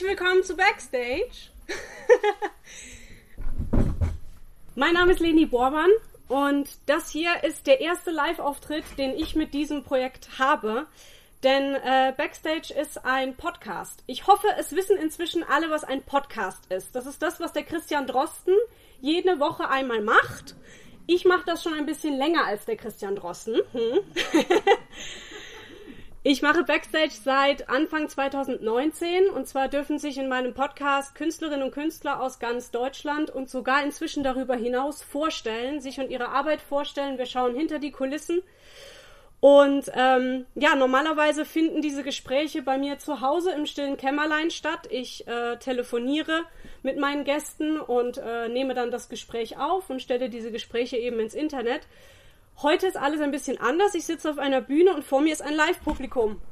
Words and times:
Herzlich 0.00 0.18
willkommen 0.18 0.42
zu 0.42 0.56
Backstage. 0.56 1.50
mein 4.74 4.94
Name 4.94 5.12
ist 5.12 5.20
Leni 5.20 5.44
Bormann 5.44 5.90
und 6.26 6.70
das 6.86 7.10
hier 7.10 7.44
ist 7.44 7.66
der 7.66 7.82
erste 7.82 8.10
Live-Auftritt, 8.10 8.84
den 8.96 9.14
ich 9.14 9.36
mit 9.36 9.52
diesem 9.52 9.84
Projekt 9.84 10.38
habe. 10.38 10.86
Denn 11.42 11.74
äh, 11.74 12.14
Backstage 12.16 12.72
ist 12.72 13.04
ein 13.04 13.36
Podcast. 13.36 14.02
Ich 14.06 14.26
hoffe, 14.26 14.46
es 14.58 14.74
wissen 14.74 14.96
inzwischen 14.96 15.42
alle, 15.42 15.68
was 15.68 15.84
ein 15.84 16.02
Podcast 16.02 16.72
ist. 16.72 16.96
Das 16.96 17.04
ist 17.04 17.20
das, 17.20 17.38
was 17.38 17.52
der 17.52 17.64
Christian 17.64 18.06
Drosten 18.06 18.54
jede 19.02 19.38
Woche 19.38 19.68
einmal 19.68 20.00
macht. 20.00 20.54
Ich 21.08 21.26
mache 21.26 21.44
das 21.44 21.62
schon 21.62 21.74
ein 21.74 21.84
bisschen 21.84 22.16
länger 22.16 22.46
als 22.46 22.64
der 22.64 22.76
Christian 22.76 23.16
Drosten. 23.16 23.60
Hm. 23.72 24.00
Ich 26.22 26.42
mache 26.42 26.64
Backstage 26.64 27.14
seit 27.24 27.70
Anfang 27.70 28.06
2019 28.06 29.30
und 29.30 29.48
zwar 29.48 29.68
dürfen 29.68 29.98
sich 29.98 30.18
in 30.18 30.28
meinem 30.28 30.52
Podcast 30.52 31.14
Künstlerinnen 31.14 31.62
und 31.62 31.70
Künstler 31.72 32.20
aus 32.20 32.38
ganz 32.38 32.70
Deutschland 32.70 33.30
und 33.30 33.48
sogar 33.48 33.82
inzwischen 33.82 34.22
darüber 34.22 34.54
hinaus 34.54 35.02
vorstellen, 35.02 35.80
sich 35.80 35.98
und 35.98 36.10
ihre 36.10 36.28
Arbeit 36.28 36.60
vorstellen. 36.60 37.16
Wir 37.16 37.24
schauen 37.24 37.54
hinter 37.54 37.78
die 37.78 37.90
Kulissen. 37.90 38.42
Und 39.40 39.90
ähm, 39.94 40.44
ja, 40.56 40.76
normalerweise 40.76 41.46
finden 41.46 41.80
diese 41.80 42.02
Gespräche 42.02 42.60
bei 42.60 42.76
mir 42.76 42.98
zu 42.98 43.22
Hause 43.22 43.52
im 43.52 43.64
stillen 43.64 43.96
Kämmerlein 43.96 44.50
statt. 44.50 44.88
Ich 44.90 45.26
äh, 45.26 45.56
telefoniere 45.56 46.42
mit 46.82 46.98
meinen 46.98 47.24
Gästen 47.24 47.80
und 47.80 48.18
äh, 48.18 48.50
nehme 48.50 48.74
dann 48.74 48.90
das 48.90 49.08
Gespräch 49.08 49.56
auf 49.56 49.88
und 49.88 50.02
stelle 50.02 50.28
diese 50.28 50.52
Gespräche 50.52 50.98
eben 50.98 51.18
ins 51.18 51.32
Internet. 51.32 51.80
Heute 52.62 52.86
ist 52.88 52.96
alles 52.98 53.22
ein 53.22 53.30
bisschen 53.30 53.58
anders. 53.58 53.94
Ich 53.94 54.04
sitze 54.04 54.28
auf 54.30 54.38
einer 54.38 54.60
Bühne 54.60 54.94
und 54.94 55.02
vor 55.02 55.22
mir 55.22 55.32
ist 55.32 55.40
ein 55.40 55.54
Live-Publikum. 55.54 56.42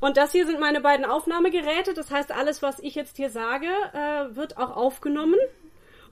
Und 0.00 0.16
das 0.16 0.32
hier 0.32 0.46
sind 0.46 0.60
meine 0.60 0.80
beiden 0.80 1.04
Aufnahmegeräte. 1.04 1.92
Das 1.92 2.10
heißt, 2.10 2.32
alles, 2.32 2.62
was 2.62 2.78
ich 2.78 2.94
jetzt 2.94 3.18
hier 3.18 3.28
sage, 3.28 3.66
äh, 3.66 4.34
wird 4.34 4.56
auch 4.56 4.74
aufgenommen 4.74 5.40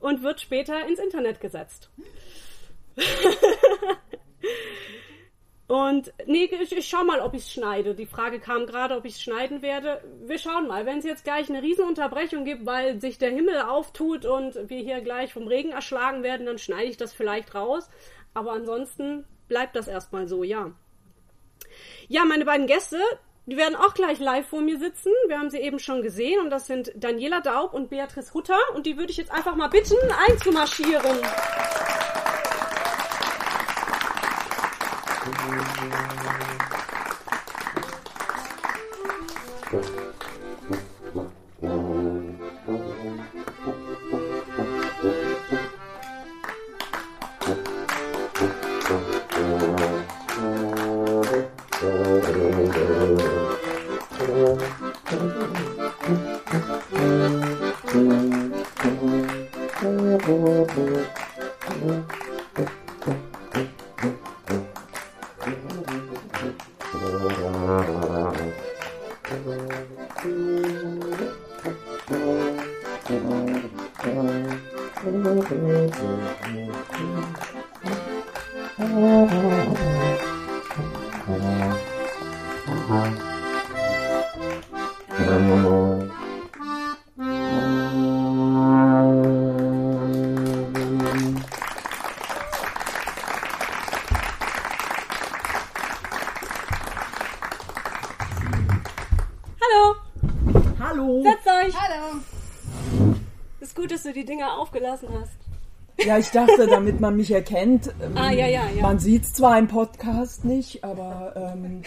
und 0.01 0.23
wird 0.23 0.43
später 0.43 0.87
ins 0.87 0.99
Internet 0.99 1.41
gesetzt. 1.41 1.89
Und 5.75 6.13
nee, 6.27 6.45
ich, 6.45 6.71
ich 6.71 6.87
schau 6.87 7.03
mal, 7.03 7.19
ob 7.19 7.35
ich 7.35 7.43
es 7.43 7.53
schneide. 7.53 7.97
Die 7.97 8.07
Frage 8.07 8.39
kam 8.39 8.65
gerade, 8.65 8.97
ob 8.97 9.05
ich 9.07 9.15
es 9.15 9.21
schneiden 9.21 9.61
werde. 9.61 10.01
Wir 10.25 10.39
schauen 10.39 10.69
mal. 10.69 10.87
Wenn 10.87 10.99
es 10.99 11.05
jetzt 11.05 11.25
gleich 11.25 11.49
eine 11.49 11.63
Riesenunterbrechung 11.63 12.45
gibt, 12.45 12.65
weil 12.65 13.01
sich 13.01 13.19
der 13.19 13.31
Himmel 13.31 13.59
auftut 13.61 14.25
und 14.25 14.55
wir 14.71 14.79
hier 14.79 15.01
gleich 15.01 15.33
vom 15.33 15.49
Regen 15.49 15.71
erschlagen 15.73 16.23
werden, 16.23 16.47
dann 16.47 16.59
schneide 16.59 16.91
ich 16.91 16.97
das 16.97 17.13
vielleicht 17.13 17.57
raus. 17.57 17.91
Aber 18.35 18.53
ansonsten 18.53 19.25
bleibt 19.49 19.75
das 19.75 19.89
erstmal 19.89 20.29
so, 20.29 20.45
ja. 20.45 20.71
Ja, 22.07 22.25
meine 22.25 22.45
beiden 22.45 22.69
Gäste, 22.69 23.01
die 23.47 23.57
werden 23.57 23.75
auch 23.75 23.95
gleich 23.95 24.21
live 24.21 24.47
vor 24.47 24.61
mir 24.61 24.79
sitzen. 24.79 25.11
Wir 25.27 25.41
haben 25.41 25.51
sie 25.51 25.59
eben 25.59 25.81
schon 25.81 26.03
gesehen 26.03 26.41
und 26.41 26.51
das 26.51 26.69
sind 26.69 26.93
Daniela 26.95 27.41
Daub 27.41 27.75
und 27.75 27.91
Beatrice 27.91 28.33
Hutter 28.33 28.61
und 28.77 28.87
die 28.87 28.97
würde 28.97 29.11
ich 29.11 29.17
jetzt 29.17 29.33
einfach 29.33 29.57
mal 29.57 29.71
bitten, 29.71 29.97
einzumarschieren. 30.29 31.19
Thank 35.25 36.93
you. 36.93 36.94
Aufgelassen 104.95 105.21
hast. 105.21 106.07
Ja, 106.07 106.19
ich 106.19 106.31
dachte, 106.31 106.67
damit 106.67 107.01
man 107.01 107.17
mich 107.17 107.31
erkennt. 107.31 107.89
ähm, 108.03 108.13
Ah, 108.17 108.31
ja, 108.31 108.47
ja, 108.47 108.69
ja. 108.69 108.83
Man 108.83 108.99
sieht 108.99 109.27
zwar 109.27 109.59
im 109.59 109.69
Podcast 109.69 110.45
nicht, 110.45 110.83
aber 110.85 111.33
ähm, 111.37 111.83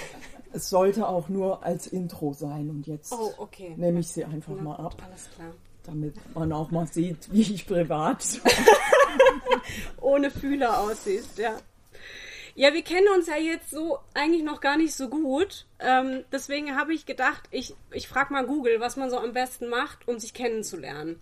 es 0.53 0.69
sollte 0.69 1.07
auch 1.07 1.27
nur 1.29 1.63
als 1.63 1.87
Intro 1.87 2.33
sein. 2.33 2.69
Und 2.69 2.87
jetzt 2.87 3.11
Oh, 3.13 3.33
okay. 3.37 3.73
nehme 3.75 3.99
ich 3.99 4.07
sie 4.09 4.23
einfach 4.25 4.53
Na 4.55 4.61
mal 4.63 4.75
ab, 4.77 4.95
Alles 5.05 5.29
klar. 5.35 5.51
damit 5.83 6.15
man 6.35 6.51
auch 6.53 6.71
mal 6.71 6.87
sieht, 6.87 7.31
wie 7.31 7.41
ich 7.41 7.67
privat. 7.67 8.23
Ohne 10.01 10.31
Fühler 10.31 10.79
aussiehst, 10.79 11.37
ja. 11.37 11.57
Ja, 12.55 12.73
wir 12.73 12.81
kennen 12.81 13.07
uns 13.15 13.27
ja 13.27 13.35
jetzt 13.37 13.69
so 13.69 13.99
eigentlich 14.15 14.43
noch 14.43 14.61
gar 14.61 14.77
nicht 14.77 14.95
so 14.95 15.09
gut. 15.09 15.67
Ähm, 15.79 16.23
deswegen 16.31 16.75
habe 16.75 16.93
ich 16.93 17.05
gedacht, 17.05 17.43
ich, 17.51 17.75
ich 17.91 18.07
frage 18.07 18.33
mal 18.33 18.47
Google, 18.47 18.79
was 18.79 18.95
man 18.95 19.09
so 19.11 19.19
am 19.19 19.33
besten 19.33 19.67
macht, 19.69 20.07
um 20.07 20.17
sich 20.17 20.33
kennenzulernen. 20.33 21.19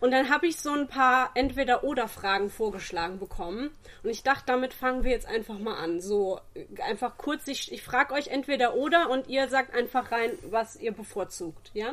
Und 0.00 0.12
dann 0.12 0.30
habe 0.30 0.46
ich 0.46 0.58
so 0.58 0.72
ein 0.72 0.88
paar 0.88 1.30
Entweder-Oder-Fragen 1.34 2.48
vorgeschlagen 2.48 3.18
bekommen. 3.18 3.70
Und 4.02 4.10
ich 4.10 4.22
dachte, 4.22 4.44
damit 4.46 4.72
fangen 4.72 5.04
wir 5.04 5.10
jetzt 5.10 5.26
einfach 5.26 5.58
mal 5.58 5.76
an. 5.76 6.00
So 6.00 6.40
äh, 6.54 6.64
einfach 6.82 7.18
kurz, 7.18 7.46
ich, 7.48 7.70
ich 7.70 7.82
frage 7.82 8.14
euch 8.14 8.28
Entweder-Oder 8.28 9.10
und 9.10 9.28
ihr 9.28 9.48
sagt 9.48 9.74
einfach 9.74 10.10
rein, 10.10 10.32
was 10.50 10.76
ihr 10.76 10.92
bevorzugt, 10.92 11.70
ja? 11.74 11.92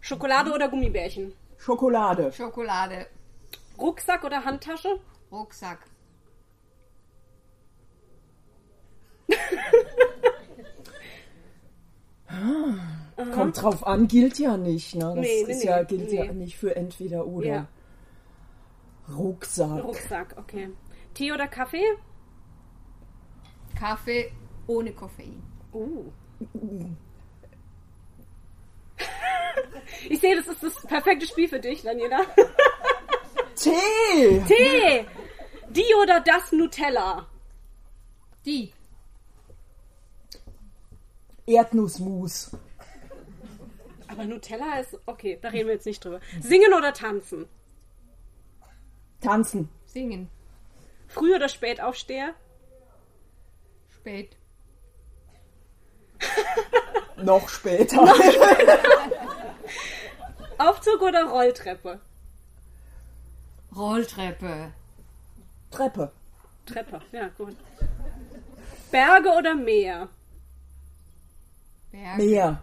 Schokolade 0.00 0.52
oder 0.52 0.68
Gummibärchen? 0.68 1.34
Schokolade. 1.58 2.32
Schokolade. 2.32 3.06
Rucksack 3.78 4.24
oder 4.24 4.44
Handtasche? 4.44 4.98
Rucksack. 5.30 5.78
Kommt 13.52 13.62
drauf 13.62 13.86
an, 13.86 14.08
gilt 14.08 14.38
ja 14.38 14.56
nicht. 14.56 14.94
Ne? 14.94 15.00
Das 15.00 15.14
Nee, 15.14 15.44
nee, 15.46 15.52
ist 15.52 15.64
ja, 15.64 15.82
gilt 15.82 16.10
nee. 16.10 16.16
ja 16.16 16.32
nicht 16.32 16.56
für 16.56 16.74
entweder 16.76 17.26
oder. 17.26 17.46
Ja. 17.46 17.66
Rucksack. 19.14 19.84
Rucksack, 19.84 20.34
okay. 20.38 20.70
Tee 21.14 21.32
oder 21.32 21.48
Kaffee? 21.48 21.84
Kaffee 23.78 24.32
ohne 24.66 24.92
Koffein. 24.92 25.42
Uh. 25.72 26.04
Ich 30.08 30.20
sehe, 30.20 30.34
das 30.34 30.46
ist 30.48 30.62
das 30.62 30.74
perfekte 30.86 31.26
Spiel 31.26 31.46
für 31.48 31.60
dich, 31.60 31.82
Daniela. 31.82 32.20
Tee! 33.54 34.42
Tee! 34.48 35.06
Die 35.68 35.94
oder 36.02 36.20
das 36.20 36.52
Nutella? 36.52 37.26
Die. 38.44 38.72
Erdnussmus. 41.46 42.50
Aber 44.12 44.24
Nutella 44.24 44.78
ist. 44.80 44.98
Okay, 45.06 45.38
da 45.40 45.48
reden 45.48 45.68
wir 45.68 45.74
jetzt 45.74 45.86
nicht 45.86 46.04
drüber. 46.04 46.20
Singen 46.40 46.74
oder 46.74 46.92
tanzen? 46.92 47.48
Tanzen. 49.20 49.70
Singen. 49.86 50.28
Früh 51.08 51.34
oder 51.34 51.48
spät 51.48 51.80
aufsteher? 51.80 52.34
Spät. 53.88 54.36
Noch 57.16 57.48
später. 57.48 58.02
Aufzug 60.58 61.00
oder 61.00 61.24
Rolltreppe? 61.24 62.00
Rolltreppe. 63.74 64.72
Treppe. 65.70 66.12
Treppe, 66.66 67.00
ja, 67.12 67.28
gut. 67.28 67.56
Berge 68.90 69.30
oder 69.30 69.54
Meer? 69.54 70.08
Berge. 71.90 72.22
Meer. 72.22 72.62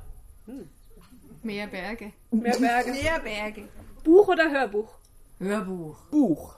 Mehr 1.42 1.68
Berge. 1.68 2.12
Mehr 2.32 2.58
Berge. 2.58 2.92
Mehr 2.92 3.20
Berge. 3.20 3.70
Buch 4.04 4.28
oder 4.28 4.52
Hörbuch? 4.52 4.94
Hörbuch. 5.40 5.98
Buch. 6.12 6.56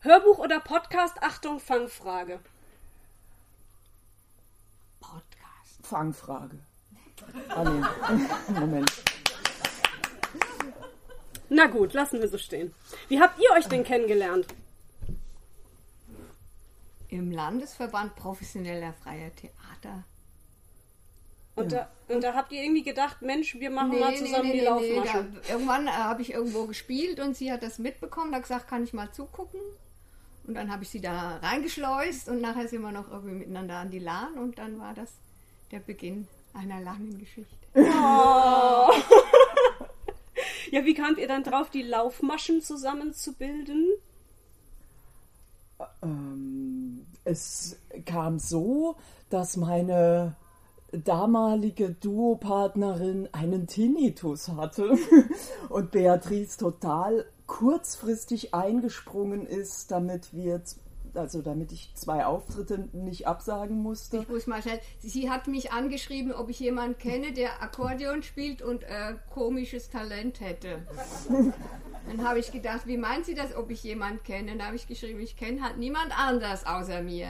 Hörbuch 0.00 0.38
oder 0.38 0.60
Podcast? 0.60 1.22
Achtung, 1.22 1.60
Fangfrage. 1.60 2.40
Podcast. 5.00 5.86
Fangfrage. 5.86 6.58
Ah, 7.48 7.64
nee. 7.64 8.54
Moment. 8.60 8.90
Na 11.50 11.66
gut, 11.66 11.92
lassen 11.92 12.20
wir 12.20 12.28
so 12.28 12.38
stehen. 12.38 12.74
Wie 13.08 13.20
habt 13.20 13.38
ihr 13.38 13.50
euch 13.56 13.66
denn 13.66 13.84
kennengelernt? 13.84 14.46
Im 17.08 17.30
Landesverband 17.30 18.16
professioneller 18.16 18.94
freier 18.94 19.30
Theater 19.36 20.04
und, 21.56 21.70
da, 21.70 21.88
und 22.08 22.24
da 22.24 22.34
habt 22.34 22.50
ihr 22.50 22.62
irgendwie 22.62 22.82
gedacht, 22.82 23.22
Mensch, 23.22 23.54
wir 23.54 23.70
machen 23.70 24.00
mal 24.00 24.14
zusammen 24.16 24.50
die 24.50 24.60
Laufmasche. 24.60 25.28
Da, 25.46 25.52
irgendwann 25.52 25.86
äh, 25.86 25.90
habe 25.90 26.22
ich 26.22 26.32
irgendwo 26.32 26.66
gespielt 26.66 27.20
und 27.20 27.36
sie 27.36 27.52
hat 27.52 27.62
das 27.62 27.78
mitbekommen, 27.78 28.34
hat 28.34 28.42
gesagt, 28.42 28.66
kann 28.66 28.82
ich 28.82 28.92
mal 28.92 29.12
zugucken. 29.12 29.60
Und 30.46 30.54
dann 30.54 30.70
habe 30.72 30.82
ich 30.82 30.90
sie 30.90 31.00
da 31.00 31.36
reingeschleust 31.36 32.28
und 32.28 32.40
nachher 32.40 32.68
sind 32.68 32.82
wir 32.82 32.90
noch 32.92 33.10
irgendwie 33.10 33.36
miteinander 33.36 33.76
an 33.76 33.90
die 33.90 34.00
Lahn 34.00 34.34
und 34.34 34.58
dann 34.58 34.78
war 34.78 34.94
das 34.94 35.12
der 35.70 35.78
Beginn 35.78 36.26
einer 36.52 36.80
langen 36.80 37.18
Geschichte. 37.18 37.56
Oh. 37.74 37.80
ja, 40.70 40.84
wie 40.84 40.94
kamt 40.94 41.18
ihr 41.18 41.28
dann 41.28 41.44
drauf, 41.44 41.70
die 41.70 41.82
Laufmaschen 41.82 42.62
zusammenzubilden? 42.62 43.88
Ähm, 46.02 47.06
es 47.24 47.78
kam 48.04 48.38
so, 48.38 48.96
dass 49.30 49.56
meine 49.56 50.36
damalige 50.98 51.90
Duopartnerin 51.90 53.28
einen 53.32 53.66
Tinnitus 53.66 54.48
hatte 54.48 54.96
und 55.68 55.90
Beatrice 55.90 56.58
total 56.58 57.26
kurzfristig 57.46 58.54
eingesprungen 58.54 59.46
ist, 59.46 59.90
damit 59.90 60.32
wir 60.32 60.62
also 61.16 61.42
damit 61.42 61.72
ich 61.72 61.92
zwei 61.94 62.24
Auftritte 62.26 62.88
nicht 62.92 63.26
absagen 63.26 63.82
musste. 63.82 64.18
Ich 64.18 64.28
muss 64.28 64.46
mal 64.46 64.62
schnell. 64.62 64.80
Sie 64.98 65.30
hat 65.30 65.48
mich 65.48 65.72
angeschrieben, 65.72 66.32
ob 66.32 66.48
ich 66.50 66.60
jemanden 66.60 66.98
kenne, 66.98 67.32
der 67.32 67.62
Akkordeon 67.62 68.22
spielt 68.22 68.62
und 68.62 68.82
äh, 68.84 69.14
komisches 69.32 69.90
Talent 69.90 70.40
hätte. 70.40 70.78
Dann 72.06 72.26
habe 72.26 72.38
ich 72.38 72.52
gedacht, 72.52 72.86
wie 72.86 72.98
meint 72.98 73.24
sie 73.24 73.34
das, 73.34 73.56
ob 73.56 73.70
ich 73.70 73.82
jemanden 73.82 74.22
kenne? 74.22 74.52
Dann 74.52 74.66
habe 74.66 74.76
ich 74.76 74.86
geschrieben, 74.86 75.20
ich 75.20 75.36
kenne 75.36 75.62
halt 75.62 75.78
niemand 75.78 76.12
anders 76.18 76.66
außer 76.66 77.02
mir. 77.02 77.28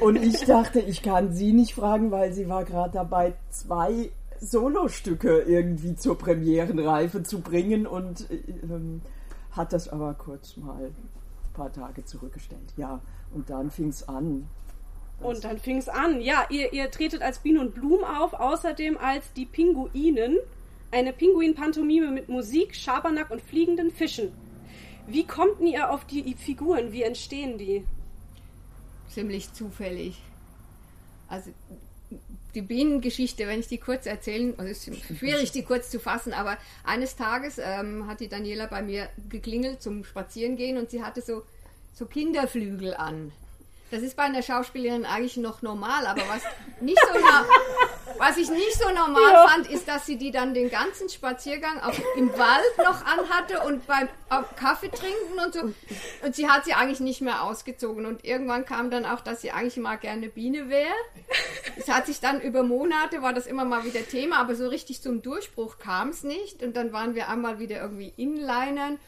Und 0.00 0.16
ich 0.16 0.44
dachte, 0.44 0.80
ich 0.80 1.02
kann 1.02 1.32
sie 1.32 1.52
nicht 1.52 1.74
fragen, 1.74 2.10
weil 2.10 2.32
sie 2.32 2.48
war 2.48 2.64
gerade 2.64 2.92
dabei, 2.94 3.34
zwei 3.50 4.10
Solostücke 4.40 5.40
irgendwie 5.40 5.94
zur 5.94 6.18
Premierenreife 6.18 7.22
zu 7.22 7.40
bringen 7.40 7.86
und 7.86 8.30
äh, 8.30 8.34
ähm, 8.62 9.02
hat 9.52 9.72
das 9.72 9.88
aber 9.88 10.14
kurz 10.14 10.56
mal 10.56 10.90
paar 11.52 11.72
Tage 11.72 12.04
zurückgestellt. 12.04 12.72
Ja, 12.76 13.00
und 13.32 13.50
dann 13.50 13.70
fing 13.70 13.88
es 13.88 14.08
an. 14.08 14.48
Und 15.20 15.44
dann 15.44 15.58
fing 15.58 15.78
es 15.78 15.88
an. 15.88 16.20
Ja, 16.20 16.46
ihr, 16.50 16.72
ihr 16.72 16.90
tretet 16.90 17.22
als 17.22 17.38
Bienen 17.38 17.58
und 17.58 17.74
Blumen 17.74 18.04
auf, 18.04 18.32
außerdem 18.34 18.98
als 18.98 19.32
die 19.34 19.46
Pinguinen. 19.46 20.38
Eine 20.90 21.12
Pinguin-Pantomime 21.12 22.10
mit 22.10 22.28
Musik, 22.28 22.74
Schabernack 22.74 23.30
und 23.30 23.40
fliegenden 23.40 23.90
Fischen. 23.90 24.32
Wie 25.06 25.26
kommt 25.26 25.60
ihr 25.60 25.90
auf 25.90 26.04
die 26.04 26.34
Figuren? 26.34 26.92
Wie 26.92 27.02
entstehen 27.02 27.58
die? 27.58 27.84
Ziemlich 29.08 29.52
zufällig. 29.52 30.20
Also 31.28 31.50
die 32.54 32.62
Bienengeschichte, 32.62 33.46
wenn 33.46 33.60
ich 33.60 33.68
die 33.68 33.78
kurz 33.78 34.06
erzählen, 34.06 34.54
also 34.58 34.70
es 34.70 34.86
ist 34.86 35.18
schwierig, 35.18 35.52
die 35.52 35.62
kurz 35.62 35.90
zu 35.90 35.98
fassen, 35.98 36.32
aber 36.32 36.58
eines 36.84 37.16
Tages 37.16 37.58
ähm, 37.58 38.06
hat 38.06 38.20
die 38.20 38.28
Daniela 38.28 38.66
bei 38.66 38.82
mir 38.82 39.08
geklingelt 39.28 39.82
zum 39.82 40.04
Spazierengehen 40.04 40.76
und 40.76 40.90
sie 40.90 41.02
hatte 41.02 41.22
so, 41.22 41.42
so 41.92 42.06
Kinderflügel 42.06 42.94
an. 42.94 43.32
Das 43.92 44.02
ist 44.02 44.16
bei 44.16 44.22
einer 44.22 44.42
Schauspielerin 44.42 45.04
eigentlich 45.04 45.36
noch 45.36 45.60
normal, 45.60 46.06
aber 46.06 46.22
was 46.22 46.42
nicht 46.80 46.98
so 46.98 47.20
was 48.18 48.36
ich 48.36 48.50
nicht 48.50 48.74
so 48.78 48.88
normal 48.88 49.32
ja. 49.32 49.48
fand, 49.48 49.70
ist, 49.70 49.88
dass 49.88 50.06
sie 50.06 50.16
die 50.16 50.30
dann 50.30 50.54
den 50.54 50.70
ganzen 50.70 51.08
Spaziergang 51.08 51.80
auf, 51.80 52.00
im 52.16 52.30
Wald 52.38 52.78
noch 52.78 53.04
anhatte 53.04 53.60
und 53.66 53.86
beim 53.86 54.08
Kaffee 54.56 54.88
trinken 54.88 55.38
und 55.44 55.52
so. 55.52 55.60
Und 56.24 56.34
sie 56.34 56.48
hat 56.48 56.64
sie 56.64 56.72
eigentlich 56.72 57.00
nicht 57.00 57.20
mehr 57.20 57.42
ausgezogen. 57.42 58.06
Und 58.06 58.24
irgendwann 58.24 58.64
kam 58.64 58.90
dann 58.90 59.04
auch, 59.04 59.20
dass 59.20 59.42
sie 59.42 59.50
eigentlich 59.50 59.76
mal 59.76 59.96
gerne 59.96 60.28
Biene 60.28 60.68
wäre. 60.68 60.94
Es 61.76 61.88
hat 61.88 62.06
sich 62.06 62.20
dann 62.20 62.40
über 62.40 62.62
Monate, 62.62 63.22
war 63.22 63.32
das 63.32 63.46
immer 63.46 63.64
mal 63.64 63.84
wieder 63.84 64.06
Thema, 64.06 64.38
aber 64.38 64.54
so 64.54 64.68
richtig 64.68 65.02
zum 65.02 65.20
Durchbruch 65.20 65.78
kam 65.78 66.10
es 66.10 66.22
nicht. 66.22 66.62
Und 66.62 66.76
dann 66.76 66.92
waren 66.92 67.14
wir 67.14 67.28
einmal 67.28 67.58
wieder 67.58 67.80
irgendwie 67.80 68.12
Inlinern. 68.16 68.98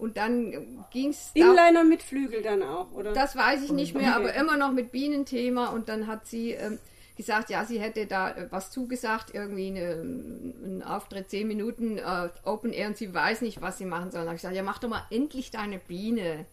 Und 0.00 0.16
dann 0.16 0.86
ging 0.90 1.10
es. 1.10 1.30
Inliner 1.34 1.84
mit 1.84 2.02
Flügel 2.02 2.42
dann 2.42 2.62
auch, 2.62 2.90
oder? 2.92 3.12
Das 3.12 3.36
weiß 3.36 3.62
ich 3.62 3.70
nicht 3.70 3.94
mehr, 3.94 4.16
aber 4.16 4.32
immer 4.34 4.56
noch 4.56 4.72
mit 4.72 4.92
Bienenthema. 4.92 5.66
Und 5.66 5.90
dann 5.90 6.06
hat 6.06 6.26
sie 6.26 6.52
ähm, 6.52 6.78
gesagt, 7.16 7.50
ja, 7.50 7.66
sie 7.66 7.78
hätte 7.78 8.06
da 8.06 8.30
äh, 8.30 8.46
was 8.50 8.70
zugesagt, 8.70 9.34
irgendwie 9.34 9.68
eine, 9.68 10.00
einen 10.00 10.82
Auftritt, 10.82 11.28
zehn 11.28 11.46
Minuten 11.46 11.98
äh, 11.98 12.30
Open 12.44 12.72
Air 12.72 12.88
und 12.88 12.96
sie 12.96 13.12
weiß 13.12 13.42
nicht, 13.42 13.60
was 13.60 13.76
sie 13.76 13.84
machen 13.84 14.10
soll. 14.10 14.20
Dann 14.20 14.28
habe 14.28 14.36
ich 14.36 14.40
gesagt, 14.40 14.56
ja, 14.56 14.62
mach 14.62 14.78
doch 14.78 14.88
mal 14.88 15.04
endlich 15.10 15.50
deine 15.50 15.78
Biene. 15.78 16.46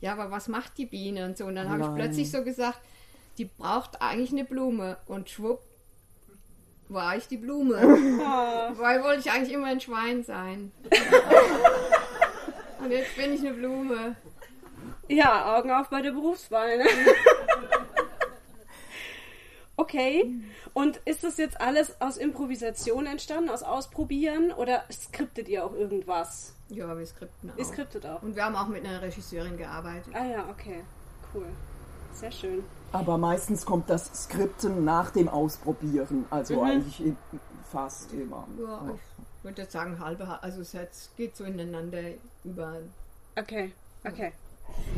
Ja, 0.00 0.12
aber 0.12 0.30
was 0.30 0.48
macht 0.48 0.78
die 0.78 0.86
Biene 0.86 1.26
und 1.26 1.36
so? 1.36 1.44
Und 1.44 1.54
dann 1.54 1.68
habe 1.68 1.82
ich 1.82 1.94
plötzlich 1.94 2.30
so 2.30 2.44
gesagt, 2.44 2.80
die 3.36 3.44
braucht 3.44 4.00
eigentlich 4.00 4.32
eine 4.32 4.44
Blume. 4.44 4.96
Und 5.06 5.28
schwupp, 5.28 5.60
war 6.88 7.14
ich 7.16 7.28
die 7.28 7.36
Blume. 7.36 7.74
Weil 8.76 9.02
wollte 9.02 9.20
ich 9.20 9.30
eigentlich 9.30 9.52
immer 9.52 9.66
ein 9.66 9.80
Schwein 9.80 10.24
sein. 10.24 10.72
Und 12.86 12.92
jetzt 12.92 13.16
bin 13.16 13.32
ich 13.32 13.40
eine 13.40 13.52
Blume. 13.52 14.14
Ja, 15.08 15.56
Augen 15.56 15.72
auf 15.72 15.88
bei 15.88 16.02
der 16.02 16.12
Berufswahl. 16.12 16.78
Ne? 16.78 16.84
okay. 19.76 20.32
Und 20.72 20.98
ist 21.04 21.24
das 21.24 21.36
jetzt 21.36 21.60
alles 21.60 22.00
aus 22.00 22.16
Improvisation 22.16 23.06
entstanden, 23.06 23.50
aus 23.50 23.64
Ausprobieren 23.64 24.52
oder 24.52 24.84
skriptet 24.92 25.48
ihr 25.48 25.66
auch 25.66 25.74
irgendwas? 25.74 26.54
Ja, 26.68 26.96
wir 26.96 27.04
skripten 27.04 27.50
auch. 27.50 27.58
Ihr 27.58 27.64
skriptet 27.64 28.06
auch. 28.06 28.22
Und 28.22 28.36
wir 28.36 28.44
haben 28.44 28.54
auch 28.54 28.68
mit 28.68 28.86
einer 28.86 29.02
Regisseurin 29.02 29.56
gearbeitet. 29.56 30.14
Ah 30.14 30.24
ja, 30.24 30.48
okay. 30.48 30.84
Cool. 31.34 31.46
Sehr 32.12 32.30
schön. 32.30 32.62
Aber 32.92 33.18
meistens 33.18 33.66
kommt 33.66 33.90
das 33.90 34.12
Skripten 34.14 34.84
nach 34.84 35.10
dem 35.10 35.28
Ausprobieren. 35.28 36.24
Also 36.30 36.54
mhm. 36.54 36.70
eigentlich 36.70 37.02
fast 37.68 38.12
immer. 38.12 38.46
Ja, 38.60 38.80
ich 38.94 39.15
würde 39.46 39.62
jetzt 39.62 39.72
sagen 39.72 40.00
halbe, 40.00 40.26
also 40.42 40.60
es 40.60 41.10
geht 41.16 41.36
so 41.36 41.44
ineinander 41.44 42.02
über. 42.44 42.78
Okay, 43.36 43.72
okay. 44.04 44.32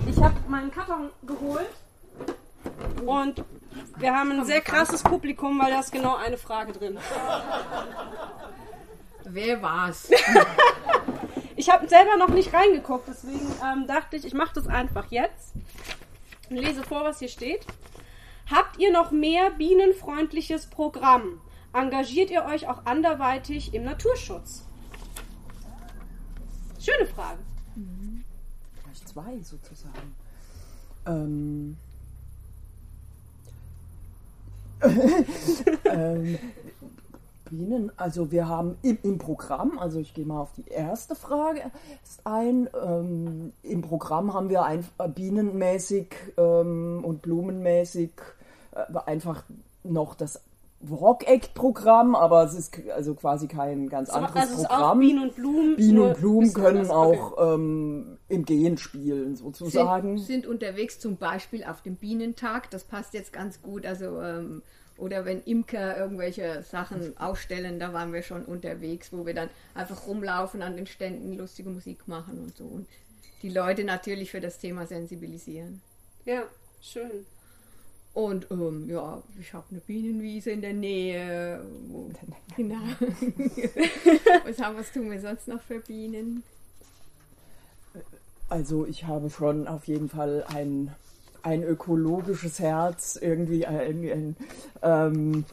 Ich 0.06 0.16
habe 0.16 0.34
meinen 0.48 0.70
Karton 0.70 1.10
geholt 1.26 1.68
und 3.04 3.44
wir 3.98 4.16
haben 4.16 4.32
ein 4.32 4.46
sehr 4.46 4.62
krasses 4.62 5.02
Publikum, 5.02 5.60
weil 5.60 5.70
da 5.70 5.80
ist 5.80 5.92
genau 5.92 6.16
eine 6.16 6.38
Frage 6.38 6.72
drin. 6.72 6.98
Wer 9.24 9.60
war's? 9.60 10.10
ich 11.56 11.68
habe 11.70 11.86
selber 11.86 12.16
noch 12.16 12.30
nicht 12.30 12.52
reingeguckt, 12.54 13.06
deswegen 13.06 13.52
ähm, 13.62 13.86
dachte 13.86 14.16
ich, 14.16 14.24
ich 14.24 14.32
mache 14.32 14.54
das 14.54 14.66
einfach 14.66 15.10
jetzt 15.10 15.52
und 16.48 16.56
lese 16.56 16.82
vor, 16.82 17.04
was 17.04 17.18
hier 17.18 17.28
steht. 17.28 17.66
Habt 18.50 18.78
ihr 18.78 18.90
noch 18.90 19.10
mehr 19.10 19.50
bienenfreundliches 19.50 20.68
Programm? 20.68 21.42
Engagiert 21.72 22.30
ihr 22.30 22.44
euch 22.44 22.68
auch 22.68 22.86
anderweitig 22.86 23.74
im 23.74 23.84
Naturschutz? 23.84 24.64
Schöne 26.78 27.06
Frage. 27.06 27.38
Mhm. 27.74 28.24
Vielleicht 28.82 29.08
zwei 29.08 29.40
sozusagen. 29.42 30.14
Ähm. 31.06 31.76
ähm, 35.84 36.38
Bienen, 37.50 37.90
also 37.96 38.30
wir 38.30 38.46
haben 38.46 38.76
im, 38.82 38.98
im, 39.02 39.18
Programm, 39.18 39.78
also 39.78 39.98
ich 39.98 40.14
gehe 40.14 40.24
mal 40.24 40.40
auf 40.40 40.52
die 40.52 40.68
erste 40.68 41.14
Frage 41.14 41.62
ein. 42.24 42.68
Ähm, 42.80 43.52
Im 43.62 43.82
Programm 43.82 44.34
haben 44.34 44.50
wir 44.50 44.64
ein, 44.64 44.84
äh, 44.98 45.08
bienenmäßig 45.08 46.14
ähm, 46.36 47.02
und 47.04 47.22
blumenmäßig 47.22 48.12
äh, 48.72 48.98
einfach 49.06 49.44
noch 49.82 50.14
das 50.14 50.42
Rock-Act-Programm, 50.88 52.14
aber 52.14 52.44
es 52.44 52.54
ist 52.54 52.80
also 52.94 53.14
quasi 53.14 53.48
kein 53.48 53.88
ganz 53.88 54.10
so, 54.10 54.14
anderes 54.14 54.36
also 54.36 54.62
Programm. 54.64 55.00
Bienen 55.00 55.22
und 55.22 55.34
Blumen. 55.34 55.76
Bienen 55.76 55.98
und 55.98 56.16
Blumen 56.18 56.52
können 56.52 56.90
auch 56.90 57.54
ähm, 57.54 58.18
im 58.28 58.44
Gehen 58.44 58.78
spielen, 58.78 59.34
sozusagen. 59.34 60.18
Sind, 60.18 60.26
sind, 60.26 60.46
unterwegs 60.46 61.00
zum 61.00 61.16
Beispiel 61.16 61.64
auf 61.64 61.82
dem 61.82 61.96
Bienentag, 61.96 62.70
das 62.70 62.84
passt 62.84 63.14
jetzt 63.14 63.32
ganz 63.32 63.60
gut. 63.60 63.86
Also 63.86 64.22
ähm, 64.22 64.62
oder 64.98 65.24
wenn 65.24 65.42
Imker 65.42 65.96
irgendwelche 65.96 66.62
Sachen 66.62 67.16
ausstellen, 67.18 67.78
da 67.78 67.92
waren 67.92 68.12
wir 68.12 68.22
schon 68.22 68.44
unterwegs, 68.44 69.12
wo 69.12 69.26
wir 69.26 69.34
dann 69.34 69.48
einfach 69.74 70.06
rumlaufen 70.06 70.60
an 70.60 70.76
den 70.76 70.86
Ständen, 70.86 71.36
lustige 71.36 71.70
Musik 71.70 72.06
machen 72.06 72.38
und 72.38 72.56
so. 72.56 72.64
Und 72.64 72.86
die 73.42 73.48
Leute 73.48 73.84
natürlich 73.84 74.30
für 74.30 74.40
das 74.40 74.58
Thema 74.58 74.86
sensibilisieren. 74.86 75.80
Ja, 76.24 76.42
schön. 76.80 77.26
Und 78.18 78.50
ähm, 78.50 78.90
ja, 78.90 79.22
ich 79.38 79.54
habe 79.54 79.66
eine 79.70 79.78
Bienenwiese 79.78 80.50
in 80.50 80.60
der 80.60 80.72
Nähe. 80.72 81.64
Genau. 82.56 82.74
was, 84.44 84.58
haben, 84.58 84.76
was 84.76 84.90
tun 84.90 85.08
wir 85.08 85.20
sonst 85.20 85.46
noch 85.46 85.62
für 85.62 85.78
Bienen? 85.78 86.42
Also 88.48 88.84
ich 88.84 89.04
habe 89.04 89.30
schon 89.30 89.68
auf 89.68 89.86
jeden 89.86 90.08
Fall 90.08 90.42
ein, 90.48 90.92
ein 91.44 91.62
ökologisches 91.62 92.58
Herz, 92.58 93.14
irgendwie 93.14 93.64
ein, 93.64 94.10
ein 94.10 94.36
ähm, 94.82 95.44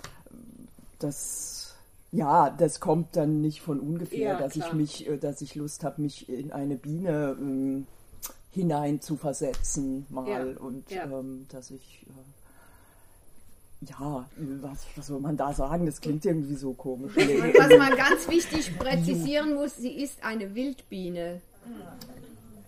das, 0.97 1.75
ja, 2.11 2.49
das 2.49 2.79
kommt 2.79 3.15
dann 3.15 3.41
nicht 3.41 3.61
von 3.61 3.79
ungefähr, 3.79 4.31
Ja, 4.31 4.39
dass 4.39 4.53
klar. 4.53 4.69
ich 4.69 4.73
mich, 4.73 5.07
äh, 5.07 5.17
dass 5.17 5.41
ich 5.41 5.53
Lust 5.53 5.83
habe, 5.83 6.01
mich 6.01 6.27
in 6.27 6.51
eine 6.51 6.77
Biene 6.77 7.37
ähm, 7.39 7.85
hinein 8.49 8.99
zu 9.01 9.17
versetzen 9.17 10.07
mal 10.09 10.27
Ja, 10.27 10.59
und 10.59 10.89
ja. 10.89 11.03
Ähm, 11.03 11.45
dass 11.51 11.69
ich 11.69 12.07
äh, 12.09 12.44
ja, 13.89 14.25
was, 14.37 14.85
was 14.95 15.07
soll 15.07 15.19
man 15.19 15.37
da 15.37 15.53
sagen? 15.53 15.85
Das 15.85 16.01
klingt 16.01 16.25
irgendwie 16.25 16.55
so 16.55 16.73
komisch. 16.73 17.15
Und 17.17 17.53
was 17.57 17.77
man 17.77 17.95
ganz 17.95 18.27
wichtig 18.29 18.77
präzisieren 18.77 19.53
muss, 19.55 19.77
sie 19.77 19.91
ist 19.91 20.23
eine 20.23 20.55
Wildbiene. 20.55 21.41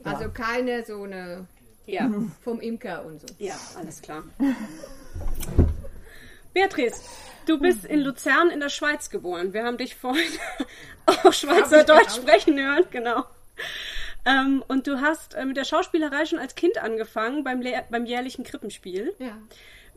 Also 0.04 0.30
keine 0.30 0.84
so 0.86 1.04
eine 1.04 1.48
Ja, 1.86 2.10
vom 2.42 2.60
Imker 2.62 3.06
und 3.06 3.22
so. 3.22 3.28
ja, 3.40 3.56
alles 3.78 4.02
klar. 4.02 4.24
Beatrice, 6.54 7.02
du 7.46 7.60
bist 7.60 7.86
in 7.86 8.02
Luzern 8.02 8.50
in 8.50 8.60
der 8.60 8.70
Schweiz 8.70 9.10
geboren. 9.10 9.54
Wir 9.54 9.64
haben 9.64 9.78
dich 9.78 9.96
vorhin 9.96 10.32
auch 11.06 11.34
Schweizerdeutsch 11.34 12.16
sprechen 12.16 12.58
hören, 12.60 12.86
genau. 12.90 13.26
Ähm, 14.26 14.64
und 14.68 14.88
du 14.88 15.00
hast 15.00 15.36
äh, 15.36 15.46
mit 15.46 15.56
der 15.56 15.64
Schauspielerei 15.64 16.26
schon 16.26 16.40
als 16.40 16.56
Kind 16.56 16.78
angefangen 16.80 17.44
beim, 17.44 17.64
beim 17.90 18.06
jährlichen 18.06 18.44
Krippenspiel. 18.44 19.14
Ja. 19.20 19.38